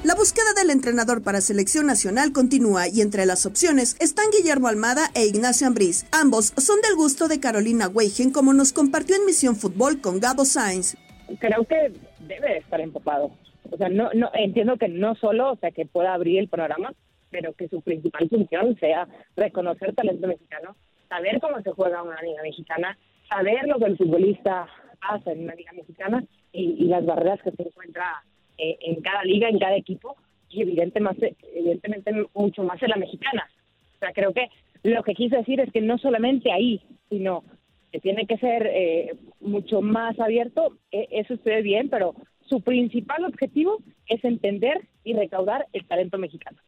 [0.04, 5.11] La búsqueda del entrenador para selección nacional continúa y entre las opciones están Guillermo Almada
[5.14, 6.06] e Ignacio Ambriz.
[6.11, 10.44] Ambos son del gusto de Carolina Weigen, como nos compartió en Misión Fútbol con Gabo
[10.44, 10.96] Sainz.
[11.38, 11.92] Creo que
[12.26, 13.30] debe estar empapado.
[13.70, 16.92] O sea, no, no entiendo que no solo, o sea, que pueda abrir el programa,
[17.33, 20.77] pero que su principal función sea reconocer talento mexicano,
[21.09, 22.97] saber cómo se juega una liga mexicana,
[23.29, 24.68] saber lo que el futbolista
[25.01, 28.23] hace en una liga mexicana y, las barreras que se encuentra
[28.59, 30.16] eh, en cada liga, en cada equipo
[30.51, 31.16] y evidente más,
[31.55, 33.49] evidentemente mucho más en la mexicana.
[33.97, 34.49] O sea, creo que
[34.83, 37.42] lo que quise decir es que no solamente ahí, sino
[37.90, 42.14] que tiene que ser eh, mucho más abierto, eh, eso esté bien, pero
[42.47, 46.59] su principal objetivo es entender y recaudar el talento mexicano.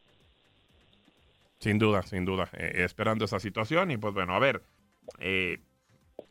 [1.59, 2.49] Sin duda, sin duda.
[2.53, 3.91] Eh, esperando esa situación.
[3.91, 4.63] Y pues bueno, a ver.
[5.19, 5.59] Eh,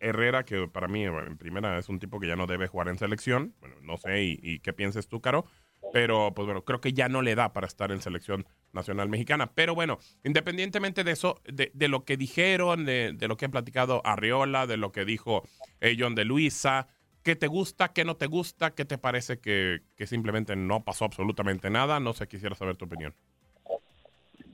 [0.01, 2.99] Herrera, que para mí en primera es un tipo que ya no debe jugar en
[2.99, 3.55] selección.
[3.61, 5.47] Bueno, no sé, y, qué pienses tú, Caro.
[5.93, 9.53] Pero pues bueno, creo que ya no le da para estar en selección nacional mexicana.
[9.55, 14.67] Pero bueno, independientemente de eso, de, lo que dijeron, de, lo que han platicado Arriola,
[14.67, 15.47] de lo que dijo
[15.81, 16.89] eh, John de Luisa,
[17.23, 21.05] ¿qué te gusta, qué no te gusta, qué te parece que, que simplemente no pasó
[21.05, 22.01] absolutamente nada?
[22.01, 23.15] No sé, quisiera saber tu opinión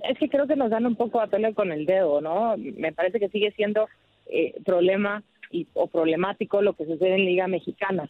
[0.08, 2.56] es que creo que nos dan un poco a tole con el dedo, ¿no?
[2.56, 3.88] Me parece que sigue siendo
[4.26, 8.08] eh, problema y, o problemático lo que sucede en Liga Mexicana.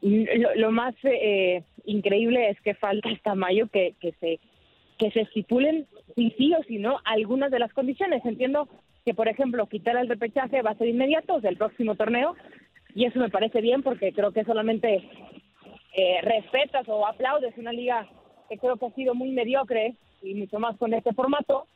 [0.00, 4.40] Lo, lo más eh, increíble es que falta hasta mayo que, que se
[4.98, 8.24] que se estipulen si sí o si no algunas de las condiciones.
[8.24, 8.68] Entiendo
[9.04, 12.36] que, por ejemplo, quitar el repechaje va a ser inmediato, del próximo torneo,
[12.94, 15.02] y eso me parece bien porque creo que solamente
[15.94, 18.08] eh, respetas o aplaudes una liga
[18.48, 21.66] que creo que ha sido muy mediocre y mucho más con este formato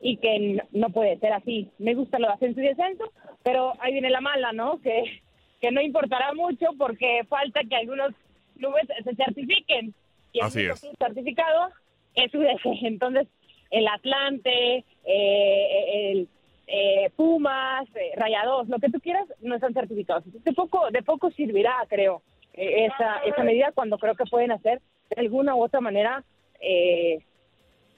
[0.00, 1.70] y que no puede ser así.
[1.78, 3.12] Me gusta lo de ascenso y descenso,
[3.42, 4.80] pero ahí viene la mala, ¿no?
[4.80, 5.22] Que,
[5.60, 8.12] que no importará mucho porque falta que algunos
[8.56, 9.94] clubes se certifiquen.
[10.32, 10.80] Y así el es.
[10.98, 11.70] certificado
[12.14, 12.86] es UDG.
[12.86, 13.28] Entonces,
[13.70, 16.28] el Atlante, eh, el,
[16.66, 20.24] eh, Pumas, eh, Rayados, lo que tú quieras, no están certificados.
[20.26, 22.22] De poco, de poco servirá, creo,
[22.54, 26.24] eh, esa, esa medida cuando creo que pueden hacer de alguna u otra manera,
[26.60, 27.20] eh,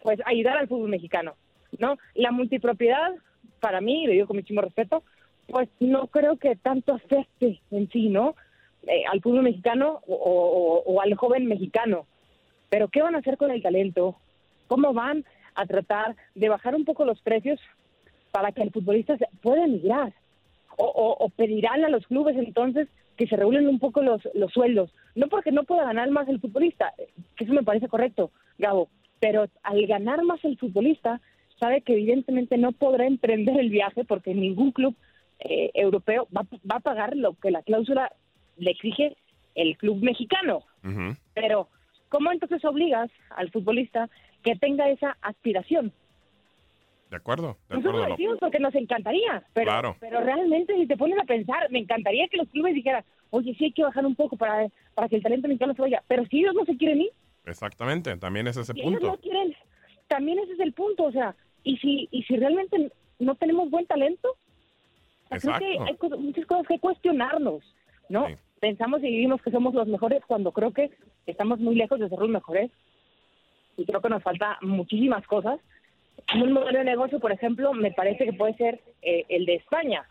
[0.03, 1.35] pues ayudar al fútbol mexicano,
[1.79, 1.97] ¿no?
[2.15, 3.13] La multipropiedad,
[3.61, 5.03] para mí, lo digo con muchísimo respeto,
[5.47, 8.35] pues no creo que tanto afecte en sí, ¿no?
[8.87, 12.07] Eh, al fútbol mexicano o al joven mexicano.
[12.69, 14.17] Pero ¿qué van a hacer con el talento?
[14.67, 17.61] ¿Cómo van a tratar de bajar un poco los precios
[18.31, 20.13] para que el futbolista se pueda emigrar?
[20.79, 24.51] O, o- o pedirán a los clubes entonces que se regulen un poco los, los
[24.53, 24.91] sueldos.
[25.15, 28.89] No porque no pueda ganar más el futbolista, eh, que eso me parece correcto, Gabo,
[29.23, 31.21] pero al ganar más el futbolista,
[31.61, 34.97] sabe que evidentemente no podrá emprender el viaje porque ningún club
[35.39, 38.11] eh, europeo va, va a pagar lo que la cláusula
[38.57, 39.17] le exige
[39.55, 40.65] el club mexicano.
[41.35, 41.69] Pero,
[42.09, 44.11] ¿cómo entonces obligas al futbolista
[44.43, 45.93] que tenga esa aspiración?
[47.09, 49.97] De acuerdo, de Nosotros lo decimos porque nos encantaría, pero, Claro.
[50.01, 53.67] pero realmente si te pones a pensar, me encantaría que los clubes dijeran, oye, sí
[53.67, 56.41] hay que bajar un poco para, para que el talento mexicano se vaya, pero si
[56.41, 57.11] ellos no se quieren ir,
[57.47, 59.07] Exactamente, también es ese si ellos punto.
[59.09, 59.55] no quieren,
[60.09, 63.87] también ese es el punto, o sea, y si, y si realmente no tenemos buen
[63.87, 67.63] talento, o sea, creo que hay cosas- muchas cosas que cuestionarnos,
[68.09, 68.27] ¿no?
[68.61, 70.91] Pensamos y vivimos que somos los mejores cuando creo que
[71.27, 72.71] estamos muy lejos de ser los mejores
[73.77, 75.59] y creo que nos falta muchísimas cosas.
[76.35, 80.05] Un modelo de negocio, por ejemplo, me parece que puede ser eh, el de España.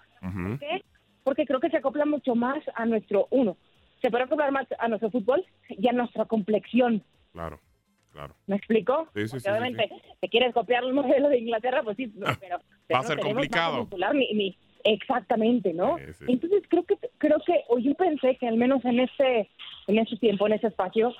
[1.23, 3.55] Porque creo que se acopla mucho más a nuestro, uno,
[4.01, 7.03] se puede acoplar más a nuestro fútbol y a nuestra complexión.
[7.31, 7.59] Claro,
[8.11, 8.35] claro.
[8.47, 9.07] ¿Me explico?
[9.13, 9.89] Sí, sí, sí, obviamente,
[10.21, 12.59] si quieres copiar el modelo de Inglaterra, pues sí, pero...
[12.87, 13.87] pero a no ser complicado.
[14.13, 15.97] ni, ni- exactamente, ¿no?
[16.27, 19.47] Entonces creo que creo que o yo pensé que al menos en ese
[19.87, 21.13] en ese tiempo, en ese espacio,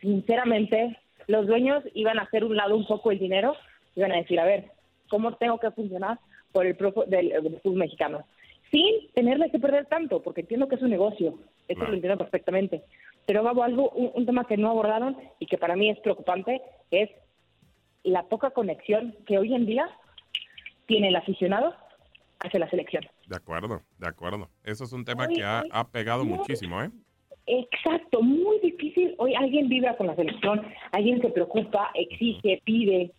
[0.00, 0.96] sinceramente,
[1.26, 3.54] los dueños iban a hacer un lado un poco el dinero,
[3.94, 4.70] iban a decir, a ver,
[5.10, 6.18] ¿cómo tengo que funcionar
[6.52, 8.24] por el pro del, del fútbol mexicano?
[8.70, 12.82] Sin tenerle que perder tanto, porque entiendo que es un negocio, eso lo entiendo perfectamente.
[13.28, 16.62] Pero Gabo, algo, un, un tema que no abordaron y que para mí es preocupante
[16.90, 17.10] es
[18.02, 19.86] la poca conexión que hoy en día
[20.86, 21.74] tiene el aficionado
[22.40, 23.04] hacia la selección.
[23.26, 24.48] De acuerdo, de acuerdo.
[24.64, 25.62] Eso es un tema que ha,
[25.92, 26.88] pegado muchísimo, ¿eh?
[27.44, 29.14] Exacto, muy difícil.
[29.18, 30.62] Hoy alguien vibra con la selección,
[30.92, 33.12] alguien se preocupa, exige, pide.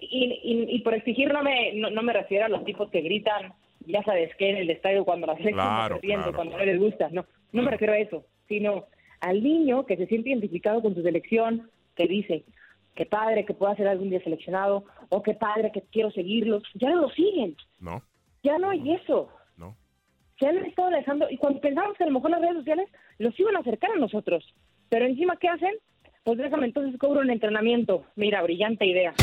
[0.00, 3.02] Y, y, y por exigir no me, no, no me refiero a los tipos que
[3.02, 3.54] gritan,
[3.86, 6.36] ya sabes qué, en el estadio cuando la selección Claro, está perdiendo, claro.
[6.36, 7.08] cuando no les gusta.
[7.12, 8.86] No, no me refiero a eso, sino
[9.24, 12.44] al niño que se siente identificado con su selección, que dice,
[12.94, 16.62] qué padre que pueda ser algún día seleccionado, o qué padre que quiero seguirlos.
[16.74, 18.02] Ya no lo siguen, No.
[18.42, 19.28] ya no hay eso.
[19.56, 19.74] No.
[20.38, 23.38] Se han estado alejando, y cuando pensamos que a lo mejor las redes sociales los
[23.40, 24.44] iban a acercar a nosotros,
[24.88, 25.74] pero encima, ¿qué hacen?
[26.24, 28.04] Pues déjame entonces cobro un entrenamiento.
[28.16, 29.14] Mira, brillante idea.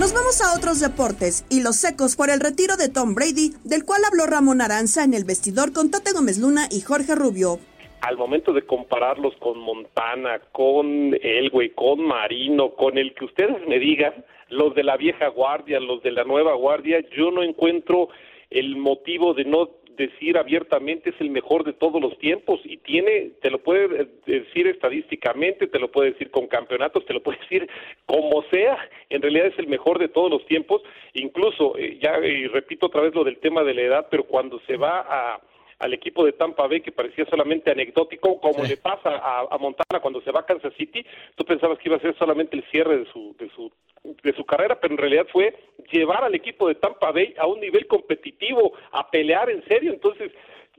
[0.00, 3.84] Nos vamos a otros deportes y los secos por el retiro de Tom Brady, del
[3.84, 7.58] cual habló Ramón Aranza en el vestidor con Tate Gómez Luna y Jorge Rubio.
[8.00, 13.78] al momento de compararlos con Montana, con Elway, con Marino, con el que ustedes me
[13.78, 18.08] digan, los de la vieja guardia, los de la nueva guardia, yo no encuentro
[18.48, 19.68] el motivo de no
[20.00, 24.66] decir abiertamente es el mejor de todos los tiempos y tiene, te lo puede decir
[24.66, 27.68] estadísticamente, te lo puede decir con campeonatos, te lo puede decir
[28.06, 28.78] como sea,
[29.10, 30.82] en realidad es el mejor de todos los tiempos,
[31.14, 32.16] incluso, eh, ya
[32.52, 35.40] repito otra vez lo del tema de la edad, pero cuando se va a
[35.80, 40.00] al equipo de Tampa Bay que parecía solamente anecdótico, como le pasa a, a Montana
[40.00, 42.98] cuando se va a Kansas City, tú pensabas que iba a ser solamente el cierre
[42.98, 45.54] de su, de su de su carrera, pero en realidad fue
[45.92, 50.32] llevar al equipo de Tampa Bay a un nivel competitivo, a pelear en serio, entonces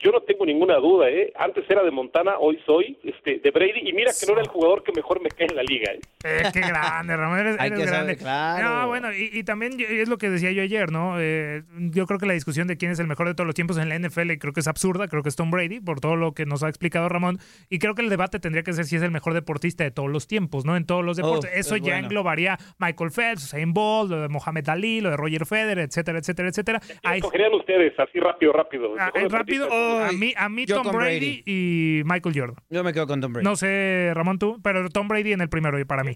[0.03, 1.31] yo no tengo ninguna duda, ¿eh?
[1.37, 4.47] Antes era de Montana, hoy soy este, de Brady, y mira que no era el
[4.47, 5.99] jugador que mejor me cae en la liga, ¿eh?
[6.23, 8.15] Eh, qué grande, Ramón, eres, Hay eres que grande.
[8.15, 8.69] saber, claro.
[8.81, 11.19] No, bueno, y, y también es lo que decía yo ayer, ¿no?
[11.19, 13.77] Eh, yo creo que la discusión de quién es el mejor de todos los tiempos
[13.77, 16.33] en la NFL creo que es absurda, creo que es Tom Brady, por todo lo
[16.33, 19.01] que nos ha explicado Ramón, y creo que el debate tendría que ser si es
[19.03, 20.75] el mejor deportista de todos los tiempos, ¿no?
[20.77, 21.49] En todos los deportes.
[21.51, 22.05] Uf, Eso es ya bueno.
[22.07, 26.49] englobaría Michael Phelps, Usain Bolt, lo de Mohamed Ali, lo de Roger Federer, etcétera, etcétera,
[26.49, 26.79] etcétera.
[27.03, 28.95] Ahí- Escogerían ustedes, así rápido, rápido.
[28.99, 29.67] ah, rápido,
[29.99, 31.43] a mí, a mí Tom Brady, Brady.
[31.45, 32.55] y Michael Jordan.
[32.69, 33.43] Yo me quedo con Tom Brady.
[33.45, 36.15] No sé, Ramón, tú, pero Tom Brady en el primero y para mí.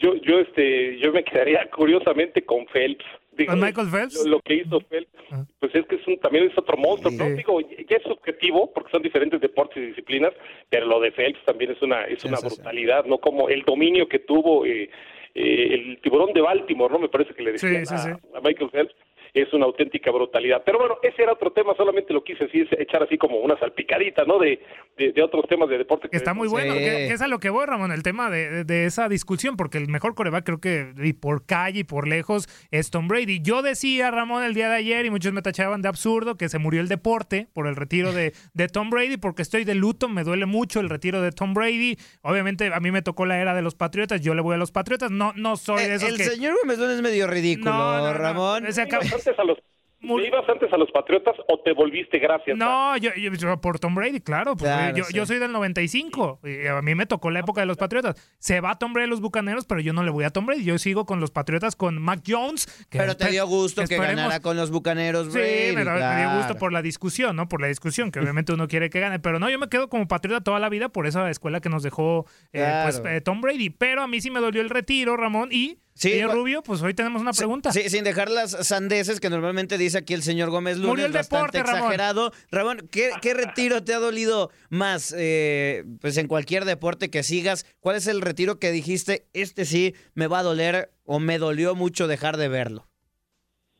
[0.00, 3.04] Yo, yo, este, yo me quedaría curiosamente con Phelps.
[3.32, 4.24] Digo, ¿Con Michael Phelps?
[4.24, 5.10] Lo, lo que hizo Phelps,
[5.58, 7.12] pues es que es un, también es otro monstruo.
[7.12, 7.30] ¿no?
[7.30, 10.32] Digo, ya es subjetivo porque son diferentes deportes y disciplinas,
[10.68, 13.18] pero lo de Phelps también es una es una brutalidad, ¿no?
[13.18, 14.90] Como el dominio que tuvo eh,
[15.34, 17.00] eh, el tiburón de Baltimore, ¿no?
[17.00, 18.10] Me parece que le decían Sí, sí, a, sí.
[18.34, 18.94] a Michael Phelps.
[19.34, 20.62] Es una auténtica brutalidad.
[20.64, 24.24] Pero bueno, ese era otro tema, solamente lo quise así, echar así como una salpicadita,
[24.24, 24.38] ¿no?
[24.38, 24.60] De,
[24.96, 26.08] de, de otros temas de deporte.
[26.08, 28.64] Que está muy bueno, que, que es a lo que voy, Ramón, el tema de,
[28.64, 32.48] de- esa discusión, porque el mejor coreback creo que y por calle y por lejos
[32.70, 33.40] es Tom Brady.
[33.42, 36.58] Yo decía, Ramón, el día de ayer, y muchos me tachaban de absurdo, que se
[36.58, 40.22] murió el deporte por el retiro de, de Tom Brady, porque estoy de luto, me
[40.22, 41.96] duele mucho el retiro de Tom Brady.
[42.22, 44.70] Obviamente a mí me tocó la era de los Patriotas, yo le voy a los
[44.70, 46.24] Patriotas, no, no soy de esos El que...
[46.24, 48.12] señor Gómez es medio ridículo, No, no, no.
[48.14, 48.66] Ramón.
[48.66, 49.58] Ese acá- ¿Ibas antes a los,
[50.00, 52.56] ¿te ibas antes a los Patriotas o te volviste gracias?
[52.58, 54.54] No, yo, yo- yo por Tom Brady, claro.
[54.56, 55.14] pues, Claro, yo, sí.
[55.14, 56.40] yo soy del 95.
[56.44, 58.14] y a mí me tocó la época de los Patriotas.
[58.38, 60.62] Se va Tom Brady a los Bucaneros, pero yo no le voy a Tom Brady.
[60.64, 62.66] Yo sigo con los Patriotas, con Mac Jones.
[62.90, 66.36] que Pero te dio gusto que ganara con los bucaneros, Sí, Brady, pero me dio
[66.36, 67.48] gusto por la discusión, ¿no?
[67.48, 69.20] Por la discusión, que obviamente uno quiere que gane.
[69.20, 71.82] Pero no, yo me quedo como patriota toda la vida por esa escuela que nos
[71.82, 72.90] dejó eh, Claro.
[73.00, 73.70] pues, eh, Tom Brady.
[73.70, 75.48] Pero a mí sí me dolió el retiro, Ramón.
[75.50, 77.70] Y, señor gua- Rubio, pues hoy tenemos una pregunta.
[77.72, 80.88] Sí, sin dejar las sandeces que normalmente dice aquí el señor Gómez Luna.
[80.88, 81.92] Murió el bastante deporte, Ramón.
[81.92, 82.32] exagerado.
[82.50, 87.64] Ramón, ¿qué, qué retiro te ha dolido más eh, pues en cualquier deporte que sigas?
[87.80, 91.74] ¿Cuál es el retiro que dijiste, este sí me va a doler o me dolió
[91.74, 92.86] mucho dejar de verlo?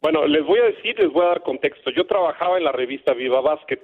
[0.01, 1.91] Bueno, les voy a decir, les voy a dar contexto.
[1.91, 3.81] Yo trabajaba en la revista Viva Basket.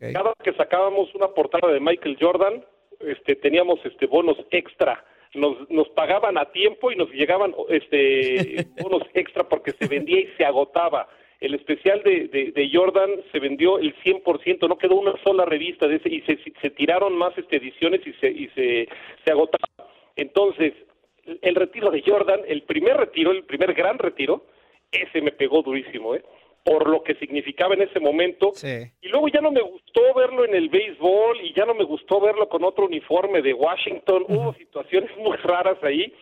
[0.00, 2.64] Cada vez que sacábamos una portada de Michael Jordan,
[2.98, 5.04] este, teníamos este bonos extra.
[5.34, 10.28] Nos, nos pagaban a tiempo y nos llegaban este bonos extra porque se vendía y
[10.36, 11.08] se agotaba.
[11.40, 15.86] El especial de, de, de Jordan se vendió el 100%, no quedó una sola revista
[15.86, 18.88] de ese y se, se tiraron más este, ediciones y se, y se,
[19.24, 19.66] se agotaba.
[20.16, 20.74] Entonces,
[21.40, 24.44] el retiro de Jordan, el primer retiro, el primer gran retiro,
[24.92, 26.22] ese me pegó durísimo, ¿eh?
[26.64, 28.52] Por lo que significaba en ese momento.
[29.00, 32.20] Y luego ya no me gustó verlo en el béisbol y ya no me gustó
[32.20, 34.24] verlo con otro uniforme de Washington.
[34.28, 36.12] Hubo situaciones muy raras ahí.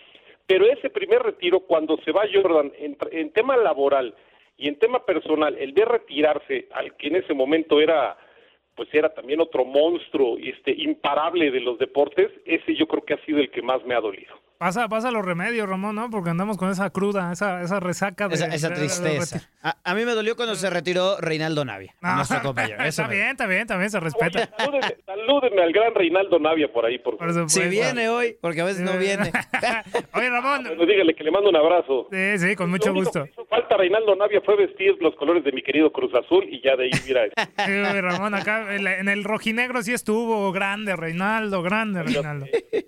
[0.46, 4.14] Pero ese primer retiro, cuando se va Jordan en, en tema laboral
[4.56, 8.16] y en tema personal, el de retirarse al que en ese momento era
[8.78, 13.24] pues era también otro monstruo este imparable de los deportes, ese yo creo que ha
[13.24, 14.36] sido el que más me ha dolido.
[14.58, 16.10] Pasa, pasa los remedios, Ramón, ¿no?
[16.10, 18.34] Porque andamos con esa cruda, esa, esa resaca de...
[18.34, 19.48] Esa, esa de- de- de- tristeza.
[19.62, 22.76] A, a mí me dolió cuando se retiró Reinaldo Navia, Ah, nuestro compañero.
[22.80, 24.50] Eso está me- bien, está bien, también se respeta.
[24.58, 27.48] Salúdeme, salúdeme al gran Reinaldo Navia por ahí, por favor.
[27.48, 29.30] Si viene hoy, porque a veces no viene.
[30.14, 30.64] Oye, Ramón.
[30.64, 32.08] Bueno, dígale que le mando un abrazo.
[32.10, 33.24] Sí, sí, con mucho Lo único gusto.
[33.26, 36.60] que hizo falta Reinaldo Navia fue vestir los colores de mi querido Cruz Azul y
[36.62, 37.22] ya de ahí, mira.
[37.64, 42.46] Sí, oye, Ramón, acá en la- en el rojinegro sí estuvo grande, Reinaldo, grande, Reinaldo.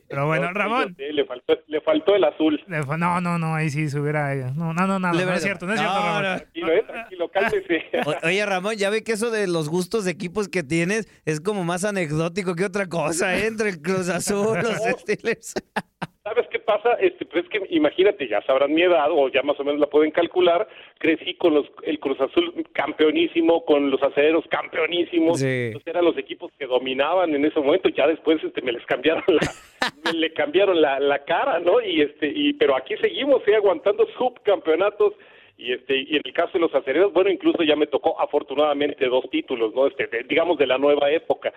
[0.09, 0.97] Pero bueno, Ramón.
[0.99, 2.61] Sí, le, faltó, le faltó el azul.
[2.67, 4.35] No, no, no, ahí sí se hubiera.
[4.53, 6.23] No, no, no, nada, Le no es cierto, no es No, cierto, Ramón.
[6.23, 6.37] no.
[6.39, 7.85] Tranquilo, eh, tranquilo, cálmese.
[8.07, 11.41] O- Oye, Ramón, ya ve que eso de los gustos de equipos que tienes es
[11.41, 13.47] como más anecdótico que otra cosa, ¿eh?
[13.47, 15.55] Entre el Cruz Azul, los Steelers.
[16.23, 16.95] ¿Sabes qué pasa?
[17.01, 19.87] Este, pues es que imagínate, ya sabrán mi edad o ya más o menos la
[19.87, 20.69] pueden calcular.
[20.99, 25.41] Crecí con los, el Cruz Azul campeonísimo, con los acereros campeonísimos.
[25.41, 25.47] Sí.
[25.69, 27.89] Entonces eran los equipos que dominaban en ese momento.
[27.89, 29.41] Ya después este, me les cambiaron la,
[30.13, 31.81] me le cambiaron la, la cara, ¿no?
[31.81, 33.55] Y este, y pero aquí seguimos, ¿eh?
[33.57, 35.15] aguantando subcampeonatos.
[35.57, 39.07] Y este, y en el caso de los acereros, bueno, incluso ya me tocó afortunadamente
[39.09, 39.87] dos títulos, ¿no?
[39.87, 41.53] Este, de- digamos de la nueva época.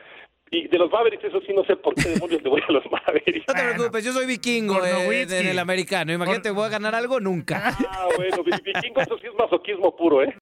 [0.55, 2.83] Y de los Mavericks, eso sí, no sé por qué demonios le voy a los
[2.91, 3.43] Mavericks.
[3.47, 6.13] No te preocupes, yo soy vikingo eh, en el americano.
[6.13, 7.75] Imagínate, voy a ganar algo nunca.
[7.89, 10.35] Ah, bueno, vi- vikingo, eso sí es masoquismo puro, ¿eh?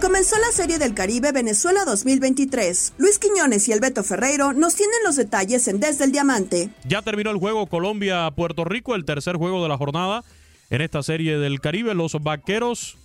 [0.00, 2.94] Comenzó la Serie del Caribe Venezuela 2023.
[2.96, 6.70] Luis Quiñones y el Beto Ferreiro nos tienen los detalles en Desde el Diamante.
[6.84, 10.22] Ya terminó el juego Colombia-Puerto Rico, el tercer juego de la jornada
[10.70, 11.94] en esta serie del Caribe.
[11.94, 12.96] Los vaqueros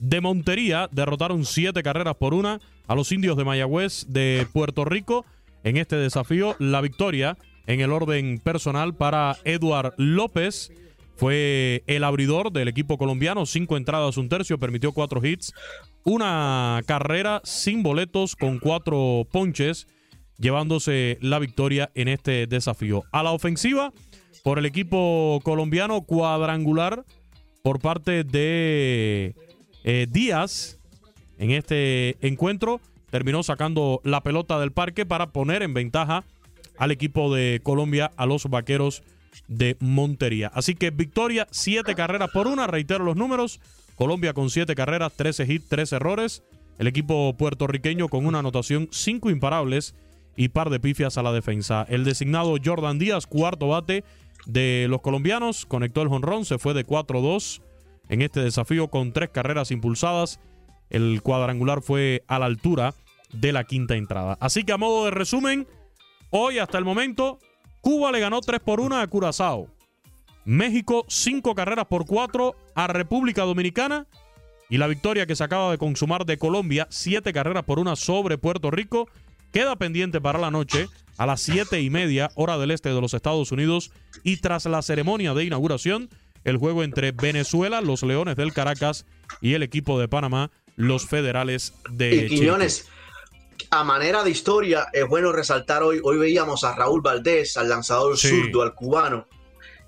[0.00, 5.24] de Montería derrotaron siete carreras por una a los indios de Mayagüez de Puerto Rico
[5.62, 6.56] en este desafío.
[6.58, 7.36] La victoria
[7.66, 10.72] en el orden personal para Eduard López.
[11.16, 15.52] Fue el abridor del equipo colombiano, cinco entradas, un tercio, permitió cuatro hits,
[16.02, 19.86] una carrera sin boletos con cuatro ponches,
[20.38, 23.04] llevándose la victoria en este desafío.
[23.12, 23.92] A la ofensiva,
[24.42, 27.04] por el equipo colombiano, cuadrangular
[27.62, 29.34] por parte de
[29.84, 30.78] eh, Díaz
[31.38, 32.80] en este encuentro.
[33.10, 36.24] Terminó sacando la pelota del parque para poner en ventaja
[36.78, 39.02] al equipo de Colombia, a los vaqueros
[39.48, 40.50] de Montería.
[40.54, 42.66] Así que victoria, siete carreras por una.
[42.66, 43.60] Reitero los números.
[43.96, 46.42] Colombia con siete carreras, 13 hits, 3 errores.
[46.78, 49.94] El equipo puertorriqueño con una anotación, cinco imparables
[50.36, 51.84] y par de pifias a la defensa.
[51.88, 54.04] El designado Jordan Díaz, cuarto bate
[54.46, 57.60] de los colombianos, conectó el jonrón, se fue de 4-2
[58.10, 60.40] en este desafío con tres carreras impulsadas.
[60.90, 62.94] El cuadrangular fue a la altura
[63.32, 64.36] de la quinta entrada.
[64.40, 65.66] Así que a modo de resumen,
[66.30, 67.38] hoy hasta el momento,
[67.80, 69.68] Cuba le ganó 3 por 1 a Curazao.
[70.44, 74.06] México, cinco carreras por cuatro a República Dominicana.
[74.68, 78.38] Y la victoria que se acaba de consumar de Colombia, siete carreras por una sobre
[78.38, 79.08] Puerto Rico,
[79.52, 80.88] queda pendiente para la noche
[81.18, 83.92] a las siete y media, hora del este de los Estados Unidos.
[84.24, 86.08] Y tras la ceremonia de inauguración,
[86.44, 89.06] el juego entre Venezuela, los Leones del Caracas
[89.40, 92.86] y el equipo de Panamá, los Federales de Y Quiñones,
[93.70, 98.16] a manera de historia, es bueno resaltar hoy, hoy veíamos a Raúl Valdés, al lanzador
[98.16, 98.28] Sí.
[98.28, 99.28] zurdo, al cubano,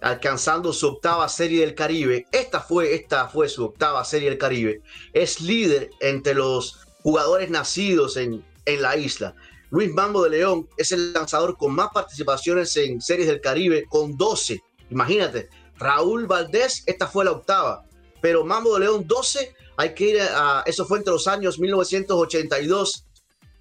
[0.01, 2.27] alcanzando su octava serie del Caribe.
[2.33, 4.83] Esta fue, esta fue su octava serie del Caribe.
[5.13, 9.35] Es líder entre los jugadores nacidos en, en la isla.
[9.71, 14.17] Luis Mambo de León es el lanzador con más participaciones en series del Caribe, con
[14.19, 14.61] 12.
[14.91, 15.49] Imagínate,
[15.83, 17.85] Raúl Valdés, esta fue la octava.
[18.21, 23.05] Pero Mambo de León 12, hay que ir a, eso fue entre los años 1982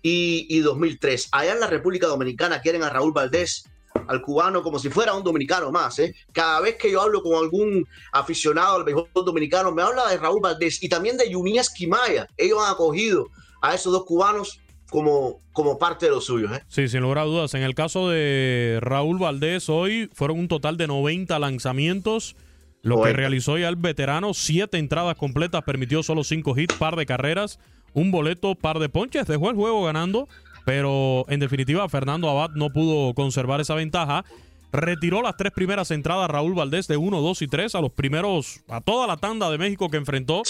[0.04, 1.30] y, y 2003.
[1.32, 3.66] Allá en la República Dominicana quieren a Raúl Valdés,
[4.08, 6.00] al cubano, como si fuera un dominicano más.
[6.00, 6.16] ¿eh?
[6.32, 10.42] Cada vez que yo hablo con algún aficionado al béisbol dominicano, me habla de Raúl
[10.42, 12.28] Valdés y también de Yunías Quimaya.
[12.38, 13.28] Ellos han acogido
[13.62, 14.61] a esos dos cubanos
[14.92, 16.52] como, como parte de los suyos.
[16.52, 16.64] ¿eh?
[16.68, 17.54] Sí, sin lugar a dudas.
[17.54, 22.36] En el caso de Raúl Valdés, hoy fueron un total de 90 lanzamientos.
[22.82, 27.06] Lo que realizó ya el veterano, siete entradas completas, permitió solo cinco hits, par de
[27.06, 27.58] carreras,
[27.94, 30.28] un boleto, par de ponches, dejó el juego ganando,
[30.66, 34.26] pero en definitiva Fernando Abad no pudo conservar esa ventaja.
[34.72, 38.62] Retiró las tres primeras entradas Raúl Valdés de 1, 2 y 3 a los primeros,
[38.70, 40.44] a toda la tanda de México que enfrentó.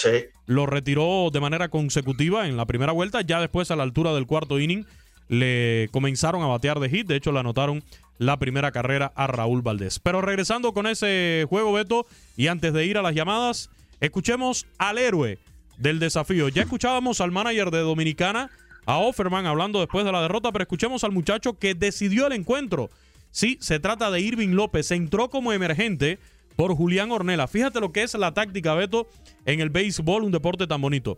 [0.45, 3.21] Lo retiró de manera consecutiva en la primera vuelta.
[3.21, 4.85] Ya después, a la altura del cuarto inning,
[5.27, 7.07] le comenzaron a batear de hit.
[7.07, 7.83] De hecho, le anotaron
[8.19, 9.97] la primera carrera a Raúl Valdés.
[9.97, 12.05] Pero regresando con ese juego, Beto,
[12.37, 15.39] y antes de ir a las llamadas, escuchemos al héroe
[15.79, 16.47] del desafío.
[16.49, 18.51] Ya escuchábamos al manager de Dominicana,
[18.85, 22.91] a Offerman, hablando después de la derrota, pero escuchemos al muchacho que decidió el encuentro.
[23.31, 24.91] Sí, se trata de Irving López.
[24.91, 26.19] Entró como emergente
[26.55, 27.47] por Julián Ornella.
[27.47, 29.07] Fíjate lo que es la táctica, Beto,
[29.45, 31.17] en el béisbol, un deporte tan bonito.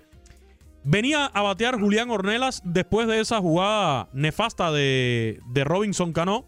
[0.84, 6.46] Venía a batear Julián Ornelas después de esa jugada nefasta de, de Robinson Cano,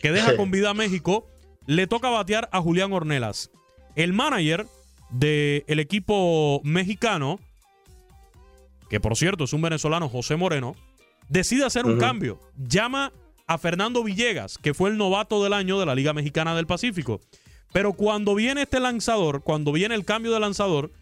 [0.00, 1.26] que deja con vida a México.
[1.66, 3.50] Le toca batear a Julián Ornelas.
[3.94, 4.66] El manager
[5.10, 7.38] del equipo mexicano,
[8.88, 10.74] que por cierto es un venezolano, José Moreno,
[11.28, 12.40] decide hacer un cambio.
[12.56, 13.12] Llama
[13.48, 17.20] a Fernando Villegas, que fue el novato del año de la Liga Mexicana del Pacífico.
[17.72, 20.92] Pero cuando viene este lanzador, cuando viene el cambio de lanzador,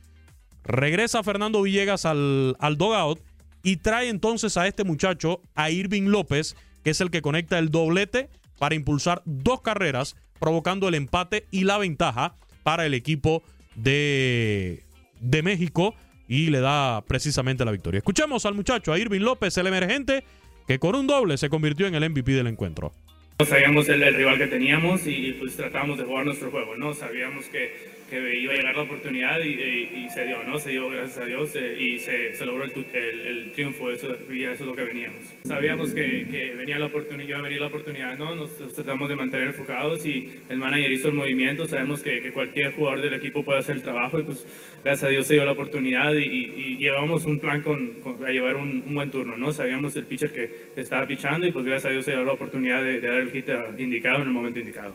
[0.65, 3.21] regresa Fernando Villegas al, al dogout
[3.63, 7.71] y trae entonces a este muchacho, a Irving López, que es el que conecta el
[7.71, 13.43] doblete para impulsar dos carreras, provocando el empate y la ventaja para el equipo
[13.75, 14.85] de,
[15.21, 15.95] de México
[16.29, 17.99] y le da precisamente la victoria.
[17.99, 20.25] Escuchemos al muchacho, a Irving López, el emergente,
[20.67, 22.93] que con un doble se convirtió en el MVP del encuentro.
[23.45, 26.95] Sabíamos el, el rival que teníamos y pues tratábamos de jugar nuestro juego, ¿no?
[26.95, 30.59] Sabíamos que, que iba a llegar la oportunidad y, y- se dio, ¿no?
[30.59, 34.45] Se dio, gracias a Dios, eh, y se, logró el, el- el triunfo, eso, y
[34.45, 35.19] eso es lo que veníamos.
[35.45, 38.35] Sabíamos que, que venía la oportunidad, iba a venir la oportunidad, ¿no?
[38.37, 43.01] Nos, tratamos de mantener enfocados y el manager hizo el movimiento, sabemos que, cualquier jugador
[43.03, 44.47] del equipo puede hacer el trabajo y pues
[44.85, 47.93] gracias a Dios se dio la oportunidad y, y- llevamos un plan con,
[48.27, 49.51] a llevar un, un buen turno, ¿no?
[49.53, 50.51] Sabíamos el pitcher que
[50.81, 53.31] estaba pichando y pues gracias a Dios se dio la oportunidad de, de dar el
[53.31, 53.49] hit
[53.79, 54.95] indicado en el momento indicado.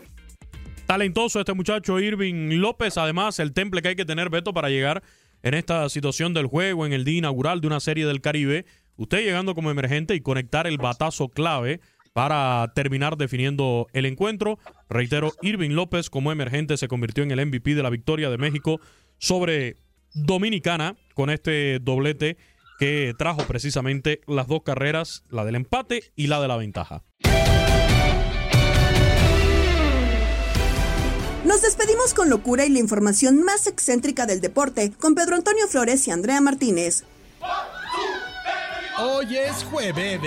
[0.92, 2.98] Talentoso este muchacho Irving López.
[2.98, 5.02] Además, el temple que hay que tener, Beto, para llegar
[5.42, 8.66] en esta situación del juego, en el día inaugural de una serie del Caribe.
[8.98, 11.80] Usted llegando como emergente y conectar el batazo clave
[12.12, 14.60] para terminar definiendo el encuentro.
[14.90, 18.82] Reitero, Irving López como emergente se convirtió en el MVP de la victoria de México
[19.18, 19.78] sobre
[20.14, 22.36] Dominicana con este doblete
[22.80, 27.02] que trajo precisamente las dos carreras, la del empate y la de la ventaja.
[31.46, 36.08] Nos despedimos con locura y la información más excéntrica del deporte con Pedro Antonio Flores
[36.08, 37.04] y Andrea Martínez.
[39.00, 40.20] Hoy es jueves.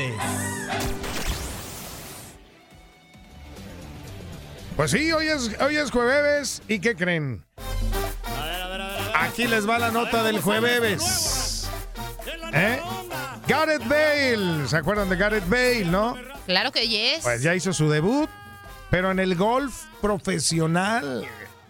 [4.77, 6.63] Pues sí, hoy es, hoy es jueves.
[6.67, 7.45] ¿Y qué creen?
[9.15, 11.69] Aquí les va la nota del jueves.
[12.53, 12.81] ¿Eh?
[13.47, 14.67] Gareth Bale.
[14.67, 16.17] ¿Se acuerdan de Gareth Bale, no?
[16.47, 17.21] Claro que yes.
[17.23, 18.29] Pues ya hizo su debut,
[18.91, 21.25] pero en el golf profesional.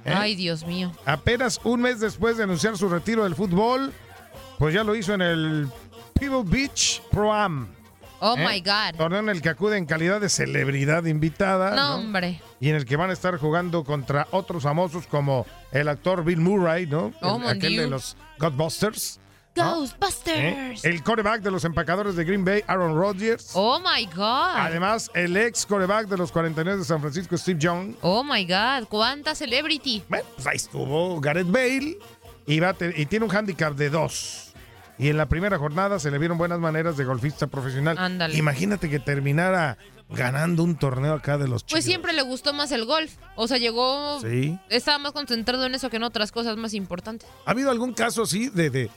[0.05, 0.13] ¿eh?
[0.15, 0.93] Ay, Dios mío.
[1.07, 3.93] Apenas un mes después de anunciar su retiro del fútbol,
[4.59, 5.69] pues ya lo hizo en el
[6.19, 7.69] Pebble Beach Pro Am.
[8.21, 8.47] Oh ¿eh?
[8.47, 8.97] my God.
[8.97, 11.71] Torneo en el que acude en calidad de celebridad invitada.
[11.75, 11.95] No, ¿no?
[11.97, 12.41] hombre.
[12.61, 16.41] Y en el que van a estar jugando contra otros famosos como el actor Bill
[16.41, 17.13] Murray, ¿no?
[17.21, 19.21] Oh, El- aquel de los Godbusters.
[19.55, 20.85] Ghostbusters.
[20.85, 20.89] ¿eh?
[20.89, 23.51] El coreback de los empacadores de Green Bay, Aaron Rodgers.
[23.55, 24.57] Oh my God.
[24.57, 27.95] Además, el ex coreback de los 49 de San Francisco, Steve Young.
[28.01, 28.89] Oh my God.
[28.89, 30.03] ¿Cuánta celebrity?
[30.09, 31.99] Bueno, pues ahí estuvo Gareth Bale
[32.47, 34.53] y, va tiene un handicap de dos.
[34.99, 37.97] Y en la primera jornada se le vieron buenas maneras de golfista profesional.
[37.99, 38.37] Ándale.
[38.37, 39.77] Imagínate que terminara
[40.09, 41.73] ganando un torneo acá de los chicos.
[41.73, 43.13] Pues siempre le gustó más el golf.
[43.35, 44.21] O sea, llegó.
[44.21, 44.59] Sí.
[44.69, 47.29] Estaba más concentrado en eso que en otras cosas más importantes.
[47.45, 48.91] ¿Ha habido algún caso así de, de,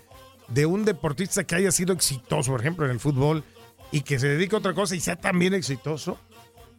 [0.48, 3.44] de un deportista que haya sido exitoso, por ejemplo, en el fútbol
[3.92, 6.20] y que se dedique a otra cosa y sea también exitoso?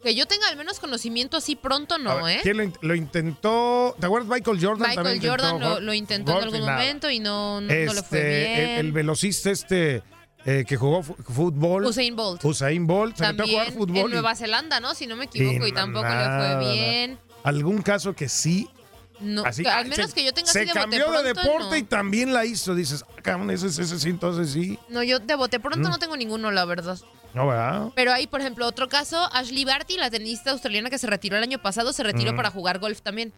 [0.03, 2.39] Que yo tenga al menos conocimiento así pronto, no, ver, ¿eh?
[2.41, 3.95] ¿Quién lo, in- lo intentó?
[3.99, 4.87] ¿Te acuerdas Michael Jordan?
[4.89, 7.67] Michael también intentó Jordan lo, lo intentó en y algún momento y no, no, no
[7.67, 8.69] le fue Este, bien.
[8.69, 10.01] El, el velocista este
[10.45, 11.85] eh, que jugó fútbol.
[11.85, 12.43] Usain Bolt.
[12.45, 13.17] Usain Bolt.
[13.17, 13.97] Se metió a jugar fútbol.
[13.97, 14.95] en y- Nueva Zelanda, ¿no?
[14.95, 17.19] Si no me equivoco, y, y tampoco le fue bien.
[17.43, 18.69] ¿Algún caso que sí?
[19.21, 21.41] No, Así- al menos se- que yo tenga Se así de bote cambió de pronto,
[21.41, 21.75] deporte no.
[21.75, 22.73] y también la hizo.
[22.73, 24.79] Dices, ah, cabrón, ese, ese sí, entonces sí.
[24.89, 25.91] No, yo de bote pronto Mm.
[25.91, 26.97] no tengo ninguno, la verdad.
[27.33, 27.89] No, ¿verdad?
[27.95, 31.43] Pero hay, por ejemplo, otro caso, Ashley Barty, la tenista australiana que se retiró el
[31.43, 32.35] año pasado, se retiró Mm.
[32.37, 33.33] para jugar golf también.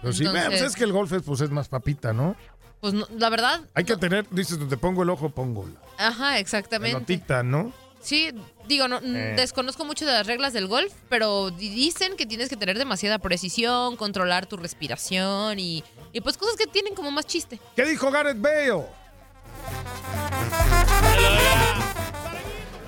[0.00, 2.34] Pero sí, Entonces- pues es que el golf es, pues, es más papita, ¿no?
[2.80, 6.38] Pues no, la verdad, Hay que tener, dices, donde pongo el ojo, pongo la ajá,
[6.38, 6.94] exactamente.
[6.96, 7.74] pelotita, ¿no?
[8.00, 8.30] Sí,
[8.66, 9.34] digo, no, Eh.
[9.36, 13.18] desconozco mucho de las reglas del golf, pero di- dicen que tienes que tener demasiada
[13.18, 17.60] precisión, controlar tu respiración y, y pues cosas que tienen como más chiste.
[17.76, 18.86] ¿Qué dijo Gareth Bale?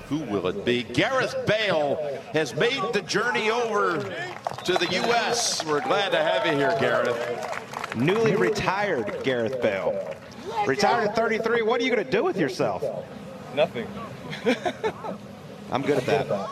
[0.09, 0.83] Who will it be?
[0.83, 1.97] Gareth Bale
[2.33, 3.99] has made the journey over
[4.65, 5.63] to the U.S.
[5.65, 7.17] We're glad to have you here, Gareth.
[7.95, 9.93] Newly retired Gareth Bale.
[10.67, 11.61] Retired at 33.
[11.63, 12.83] What are you going to do with yourself?
[13.55, 13.87] Nothing.
[15.71, 16.49] I'm good at that.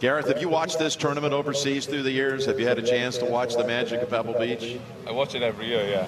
[0.00, 2.46] Gareth, have you watched this tournament overseas through the years?
[2.46, 4.78] Have you had a chance to watch the magic of Pebble Beach?
[5.06, 6.06] I watch it every year, yeah.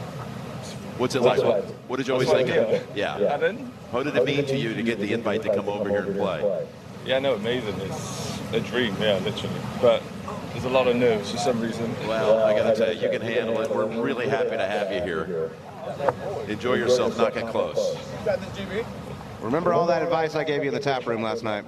[0.99, 1.43] What's it like?
[1.43, 2.87] what- What did you always think of it?
[2.95, 3.17] Yeah.
[3.29, 3.73] Pardon?
[3.91, 6.17] How did it mean to you to get the invite to come over here and
[6.17, 6.67] play?
[7.05, 7.75] Yeah, no, amazing.
[7.81, 9.57] It's a dream, yeah, literally.
[9.81, 10.03] But
[10.53, 11.93] there's a lot of nerves for some reason.
[12.07, 13.71] Well, I got to tell you, you can handle it.
[13.71, 15.51] We're really happy to have you here.
[16.47, 17.17] Enjoy yourself.
[17.19, 17.97] Not get close.
[19.41, 21.65] Remember all that advice I gave you in the tap room last night?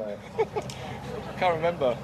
[1.38, 1.96] Can't remember.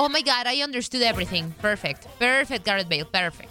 [0.00, 1.54] Oh my God, I understood everything.
[1.58, 2.06] Perfect.
[2.18, 3.04] Perfect, Gareth Bale.
[3.04, 3.50] Perfect.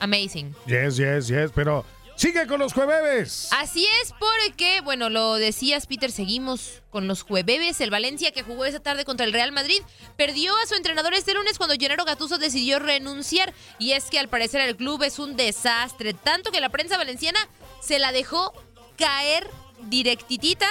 [0.00, 0.54] Amazing.
[0.66, 1.84] Yes, yes, yes, pero
[2.16, 3.48] sigue con los jueves.
[3.52, 7.80] Así es porque, bueno, lo decías, Peter, seguimos con los jueves.
[7.80, 9.80] El Valencia que jugó esa tarde contra el Real Madrid
[10.16, 13.52] perdió a su entrenador este lunes cuando Gennaro Gattuso decidió renunciar.
[13.78, 17.40] Y es que al parecer el club es un desastre, tanto que la prensa valenciana
[17.80, 18.52] se la dejó
[18.96, 19.48] caer
[19.82, 20.68] directitita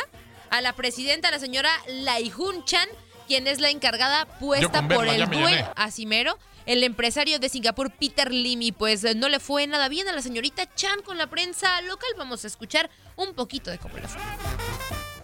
[0.49, 2.87] a la presidenta, la señora Laihun Chan,
[3.27, 5.65] quien es la encargada puesta por el dueño, llené.
[5.75, 10.07] Asimero, el empresario de Singapur, Peter Lim, y pues eh, no le fue nada bien
[10.07, 12.09] a la señorita Chan con la prensa local.
[12.17, 14.21] Vamos a escuchar un poquito de cómo le fue.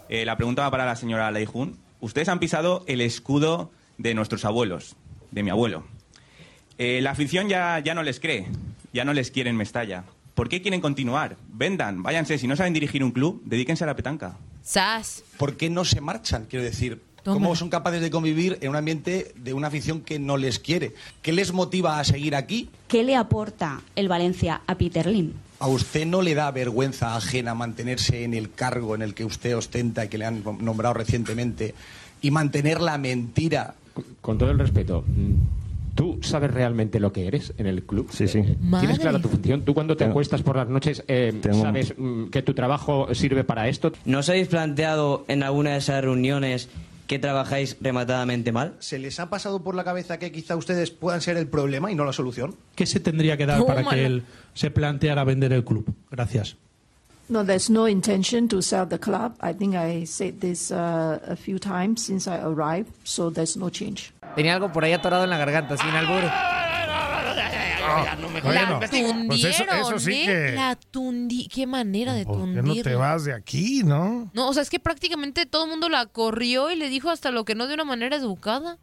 [0.10, 1.78] Eh, la pregunta va para la señora Leijun.
[2.00, 4.96] Ustedes han pisado el escudo de nuestros abuelos,
[5.32, 5.86] de mi abuelo.
[6.78, 8.48] Eh, la afición ya, ya no les cree,
[8.94, 10.06] ya no les quiere en Mestalla.
[10.34, 11.36] ¿Por qué quieren continuar?
[11.50, 12.38] Vendan, váyanse.
[12.38, 14.38] Si no saben dirigir un club, dedíquense a la petanca.
[14.64, 15.24] Sas.
[15.38, 16.46] ¿Por qué no se marchan?
[16.50, 20.38] Quiero decir, ¿cómo son capaces de convivir en un ambiente de una afición que no
[20.38, 20.94] les quiere?
[21.22, 22.70] ¿Qué les motiva a seguir aquí?
[22.88, 25.34] ¿Qué le aporta el Valencia a Peter Lim?
[25.60, 29.56] ¿A usted no le da vergüenza ajena mantenerse en el cargo en el que usted
[29.58, 31.74] ostenta y que le han nombrado recientemente
[32.22, 33.76] y mantener la mentira?
[34.22, 35.04] Con todo el respeto,
[35.96, 38.08] ¿tú sabes realmente lo que eres en el club?
[38.12, 38.42] Sí, sí.
[38.62, 38.88] Madre.
[38.88, 39.64] ¿Tienes clara tu función?
[39.64, 43.14] ¿Tú cuando te Tengo- acuestas por las noches eh, Tengo- sabes mm, que tu trabajo
[43.14, 43.92] sirve para esto?
[44.06, 46.70] ¿No os habéis planteado en alguna de esas reuniones
[47.10, 48.76] que trabajáis rematadamente mal?
[48.78, 51.96] ¿Se les ha pasado por la cabeza que quizá ustedes puedan ser el problema y
[51.96, 52.56] no la solución?
[52.76, 55.92] ¿Qué se tendría que dar para que él se planteara vender el club?
[56.12, 56.56] Gracias.
[57.28, 59.34] No, there's no intention to sell the club.
[59.42, 63.72] I think I said this uh, a few times since I arrived, so there's no
[63.72, 64.14] change.
[64.36, 66.24] Tenía algo por ahí atorado en la garganta, sin albur.
[68.44, 70.26] Bueno, la pues eso- tundieron, eso sí ¿eh?
[70.26, 71.48] que- La tundi...
[71.48, 72.64] Qué manera de ¿Por qué tundir.
[72.78, 74.30] no te vas de aquí, no?
[74.34, 77.32] No, o sea, es que prácticamente todo el mundo la corrió y le dijo hasta
[77.32, 78.78] lo que no de una manera educada.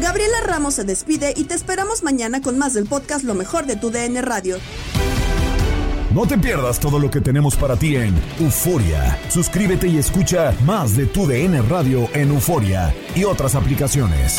[0.00, 3.76] Gabriela Ramos se despide y te esperamos mañana con más del podcast Lo mejor de
[3.76, 4.58] tu DN Radio.
[6.12, 9.18] No te pierdas todo lo que tenemos para ti en Euforia.
[9.28, 14.38] Suscríbete y escucha más de tu DN Radio en Euforia y otras aplicaciones.